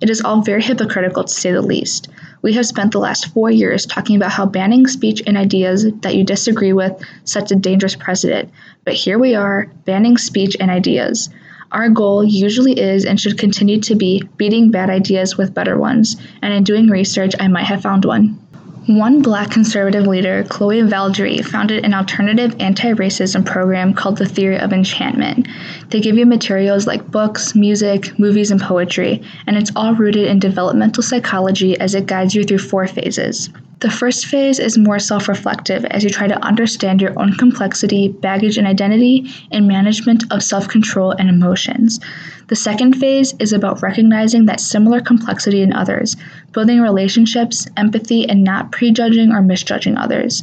It 0.00 0.10
is 0.10 0.20
all 0.20 0.42
very 0.42 0.62
hypocritical 0.62 1.24
to 1.24 1.32
say 1.32 1.52
the 1.52 1.62
least. 1.62 2.08
We 2.42 2.52
have 2.54 2.66
spent 2.66 2.92
the 2.92 2.98
last 2.98 3.32
four 3.32 3.50
years 3.50 3.86
talking 3.86 4.16
about 4.16 4.32
how 4.32 4.46
banning 4.46 4.86
speech 4.86 5.22
and 5.26 5.36
ideas 5.36 5.86
that 6.02 6.14
you 6.14 6.24
disagree 6.24 6.72
with 6.72 6.92
sets 7.24 7.52
a 7.52 7.56
dangerous 7.56 7.96
precedent, 7.96 8.50
but 8.84 8.94
here 8.94 9.18
we 9.18 9.34
are 9.34 9.70
banning 9.84 10.18
speech 10.18 10.56
and 10.60 10.70
ideas. 10.70 11.30
Our 11.72 11.88
goal 11.88 12.22
usually 12.22 12.78
is 12.78 13.04
and 13.04 13.18
should 13.18 13.38
continue 13.38 13.80
to 13.80 13.94
be 13.94 14.22
beating 14.36 14.70
bad 14.70 14.90
ideas 14.90 15.36
with 15.36 15.54
better 15.54 15.78
ones, 15.78 16.16
and 16.42 16.52
in 16.52 16.64
doing 16.64 16.88
research, 16.88 17.32
I 17.40 17.48
might 17.48 17.66
have 17.66 17.82
found 17.82 18.04
one. 18.04 18.38
One 18.86 19.22
black 19.22 19.50
conservative 19.50 20.06
leader, 20.06 20.44
Chloe 20.44 20.82
Valdary, 20.82 21.42
founded 21.42 21.86
an 21.86 21.94
alternative 21.94 22.54
anti 22.60 22.92
racism 22.92 23.42
program 23.42 23.94
called 23.94 24.18
the 24.18 24.26
Theory 24.26 24.58
of 24.58 24.74
Enchantment. 24.74 25.48
They 25.88 26.00
give 26.00 26.18
you 26.18 26.26
materials 26.26 26.86
like 26.86 27.10
books, 27.10 27.54
music, 27.54 28.18
movies, 28.18 28.50
and 28.50 28.60
poetry, 28.60 29.22
and 29.46 29.56
it's 29.56 29.72
all 29.74 29.94
rooted 29.94 30.26
in 30.26 30.38
developmental 30.38 31.02
psychology 31.02 31.80
as 31.80 31.94
it 31.94 32.04
guides 32.04 32.34
you 32.34 32.44
through 32.44 32.58
four 32.58 32.86
phases. 32.86 33.48
The 33.84 33.90
first 33.90 34.24
phase 34.24 34.58
is 34.58 34.78
more 34.78 34.98
self 34.98 35.28
reflective 35.28 35.84
as 35.84 36.02
you 36.02 36.08
try 36.08 36.26
to 36.26 36.42
understand 36.42 37.02
your 37.02 37.12
own 37.20 37.34
complexity, 37.34 38.08
baggage, 38.08 38.56
and 38.56 38.66
identity, 38.66 39.30
and 39.52 39.68
management 39.68 40.24
of 40.32 40.42
self 40.42 40.68
control 40.68 41.10
and 41.10 41.28
emotions. 41.28 42.00
The 42.48 42.56
second 42.56 42.94
phase 42.94 43.34
is 43.38 43.52
about 43.52 43.82
recognizing 43.82 44.46
that 44.46 44.60
similar 44.60 45.02
complexity 45.02 45.60
in 45.60 45.74
others, 45.74 46.16
building 46.52 46.80
relationships, 46.80 47.66
empathy, 47.76 48.26
and 48.26 48.42
not 48.42 48.72
prejudging 48.72 49.32
or 49.32 49.42
misjudging 49.42 49.98
others. 49.98 50.42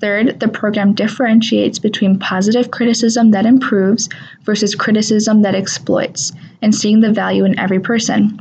Third, 0.00 0.40
the 0.40 0.48
program 0.48 0.92
differentiates 0.92 1.78
between 1.78 2.18
positive 2.18 2.72
criticism 2.72 3.30
that 3.30 3.46
improves 3.46 4.08
versus 4.42 4.74
criticism 4.74 5.42
that 5.42 5.54
exploits, 5.54 6.32
and 6.60 6.74
seeing 6.74 6.98
the 6.98 7.12
value 7.12 7.44
in 7.44 7.56
every 7.56 7.78
person. 7.78 8.40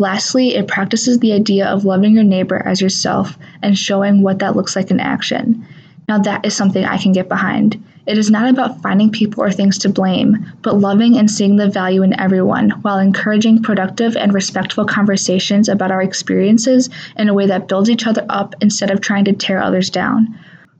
Lastly, 0.00 0.54
it 0.54 0.66
practices 0.66 1.18
the 1.18 1.34
idea 1.34 1.66
of 1.66 1.84
loving 1.84 2.14
your 2.14 2.24
neighbor 2.24 2.56
as 2.64 2.80
yourself 2.80 3.36
and 3.60 3.76
showing 3.76 4.22
what 4.22 4.38
that 4.38 4.56
looks 4.56 4.74
like 4.74 4.90
in 4.90 4.98
action. 4.98 5.62
Now, 6.08 6.16
that 6.20 6.46
is 6.46 6.56
something 6.56 6.82
I 6.82 6.96
can 6.96 7.12
get 7.12 7.28
behind. 7.28 7.84
It 8.06 8.16
is 8.16 8.30
not 8.30 8.48
about 8.48 8.80
finding 8.80 9.10
people 9.10 9.42
or 9.42 9.52
things 9.52 9.76
to 9.80 9.90
blame, 9.90 10.54
but 10.62 10.80
loving 10.80 11.18
and 11.18 11.30
seeing 11.30 11.56
the 11.56 11.68
value 11.68 12.02
in 12.02 12.18
everyone 12.18 12.70
while 12.80 12.98
encouraging 12.98 13.62
productive 13.62 14.16
and 14.16 14.32
respectful 14.32 14.86
conversations 14.86 15.68
about 15.68 15.90
our 15.90 16.00
experiences 16.00 16.88
in 17.18 17.28
a 17.28 17.34
way 17.34 17.44
that 17.48 17.68
builds 17.68 17.90
each 17.90 18.06
other 18.06 18.24
up 18.30 18.54
instead 18.62 18.90
of 18.90 19.02
trying 19.02 19.26
to 19.26 19.34
tear 19.34 19.62
others 19.62 19.90
down. 19.90 20.34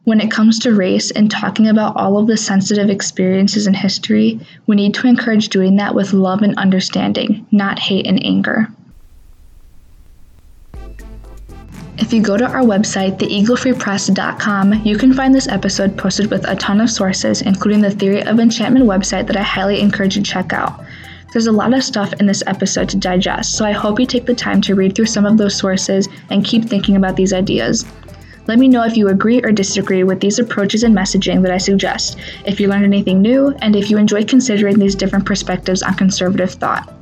When 0.05 0.23
it 0.23 0.31
comes 0.31 0.61
to 0.61 0.73
race 0.73 1.11
and 1.11 1.31
talking 1.31 1.69
about 1.69 1.95
all 1.95 2.17
of 2.17 2.27
the 2.27 2.39
sensitive 2.39 2.89
experiences 2.89 3.67
in 3.67 3.75
history, 3.75 4.41
we 4.67 4.77
need 4.77 4.95
to 4.95 5.07
encourage 5.07 5.51
doing 5.51 5.77
that 5.77 5.95
with 5.95 6.15
love 6.15 6.41
and 6.41 6.57
understanding, 6.57 7.47
not 7.53 7.79
hate 7.79 8.07
and 8.07 8.25
anger. 8.25 8.69
If 12.11 12.15
you 12.15 12.23
go 12.23 12.37
to 12.37 12.45
our 12.45 12.63
website, 12.63 13.21
theeaglefreepress.com, 13.21 14.85
you 14.85 14.99
can 14.99 15.15
find 15.15 15.33
this 15.33 15.47
episode 15.47 15.97
posted 15.97 16.29
with 16.29 16.45
a 16.49 16.57
ton 16.57 16.81
of 16.81 16.91
sources, 16.91 17.41
including 17.41 17.83
the 17.83 17.91
Theory 17.93 18.21
of 18.25 18.41
Enchantment 18.41 18.85
website 18.85 19.29
that 19.29 19.37
I 19.37 19.43
highly 19.43 19.81
encourage 19.81 20.17
you 20.17 20.23
to 20.25 20.29
check 20.29 20.53
out. 20.53 20.85
There's 21.33 21.47
a 21.47 21.53
lot 21.53 21.73
of 21.73 21.85
stuff 21.85 22.13
in 22.15 22.27
this 22.27 22.43
episode 22.49 22.89
to 22.89 22.97
digest, 22.97 23.55
so 23.55 23.65
I 23.65 23.71
hope 23.71 24.01
you 24.01 24.07
take 24.07 24.27
the 24.27 24.35
time 24.35 24.61
to 24.63 24.75
read 24.75 24.97
through 24.97 25.07
some 25.07 25.25
of 25.25 25.39
those 25.39 25.57
sources 25.57 26.09
and 26.31 26.45
keep 26.45 26.65
thinking 26.65 26.97
about 26.97 27.15
these 27.15 27.33
ideas. 27.33 27.87
Let 28.49 28.59
me 28.59 28.67
know 28.67 28.83
if 28.83 28.97
you 28.97 29.07
agree 29.07 29.41
or 29.45 29.53
disagree 29.53 30.03
with 30.03 30.19
these 30.19 30.41
approaches 30.41 30.83
and 30.83 30.93
messaging 30.93 31.43
that 31.43 31.53
I 31.53 31.59
suggest, 31.59 32.19
if 32.45 32.59
you 32.59 32.67
learned 32.67 32.87
anything 32.87 33.23
new, 33.23 33.55
and 33.63 33.77
if 33.77 33.89
you 33.89 33.99
enjoy 33.99 34.25
considering 34.25 34.81
these 34.81 34.97
different 34.97 35.27
perspectives 35.27 35.85
on 35.85 35.95
conservative 35.95 36.51
thought. 36.55 36.93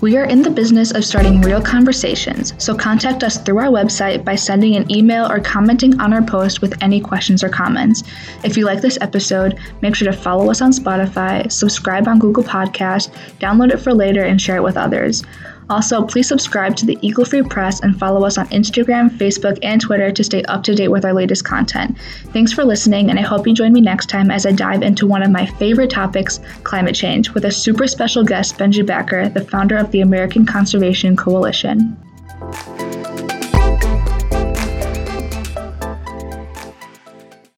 We 0.00 0.16
are 0.16 0.26
in 0.26 0.42
the 0.42 0.50
business 0.50 0.92
of 0.92 1.04
starting 1.04 1.40
real 1.40 1.60
conversations, 1.60 2.54
so 2.56 2.72
contact 2.72 3.24
us 3.24 3.36
through 3.36 3.58
our 3.58 3.66
website 3.66 4.24
by 4.24 4.36
sending 4.36 4.76
an 4.76 4.88
email 4.92 5.28
or 5.28 5.40
commenting 5.40 5.98
on 5.98 6.12
our 6.12 6.22
post 6.22 6.62
with 6.62 6.80
any 6.80 7.00
questions 7.00 7.42
or 7.42 7.48
comments. 7.48 8.04
If 8.44 8.56
you 8.56 8.64
like 8.64 8.80
this 8.80 8.96
episode, 9.00 9.58
make 9.82 9.96
sure 9.96 10.08
to 10.08 10.16
follow 10.16 10.52
us 10.52 10.62
on 10.62 10.70
Spotify, 10.70 11.50
subscribe 11.50 12.06
on 12.06 12.20
Google 12.20 12.44
Podcast, 12.44 13.10
download 13.40 13.72
it 13.72 13.78
for 13.78 13.92
later, 13.92 14.22
and 14.22 14.40
share 14.40 14.56
it 14.58 14.62
with 14.62 14.76
others. 14.76 15.24
Also, 15.70 16.02
please 16.02 16.26
subscribe 16.26 16.76
to 16.76 16.86
the 16.86 16.98
Eagle 17.02 17.24
Free 17.24 17.42
Press 17.42 17.80
and 17.80 17.98
follow 17.98 18.24
us 18.24 18.38
on 18.38 18.48
Instagram, 18.48 19.10
Facebook, 19.10 19.58
and 19.62 19.80
Twitter 19.80 20.10
to 20.10 20.24
stay 20.24 20.42
up 20.44 20.62
to 20.64 20.74
date 20.74 20.88
with 20.88 21.04
our 21.04 21.12
latest 21.12 21.44
content. 21.44 21.98
Thanks 22.32 22.52
for 22.52 22.64
listening, 22.64 23.10
and 23.10 23.18
I 23.18 23.22
hope 23.22 23.46
you 23.46 23.52
join 23.52 23.72
me 23.72 23.80
next 23.80 24.08
time 24.08 24.30
as 24.30 24.46
I 24.46 24.52
dive 24.52 24.82
into 24.82 25.06
one 25.06 25.22
of 25.22 25.30
my 25.30 25.44
favorite 25.44 25.90
topics 25.90 26.40
climate 26.64 26.94
change 26.94 27.30
with 27.30 27.44
a 27.44 27.50
super 27.50 27.86
special 27.86 28.24
guest, 28.24 28.56
Benji 28.56 28.84
Backer, 28.84 29.28
the 29.28 29.44
founder 29.44 29.76
of 29.76 29.90
the 29.90 30.00
American 30.00 30.46
Conservation 30.46 31.16
Coalition. 31.16 31.96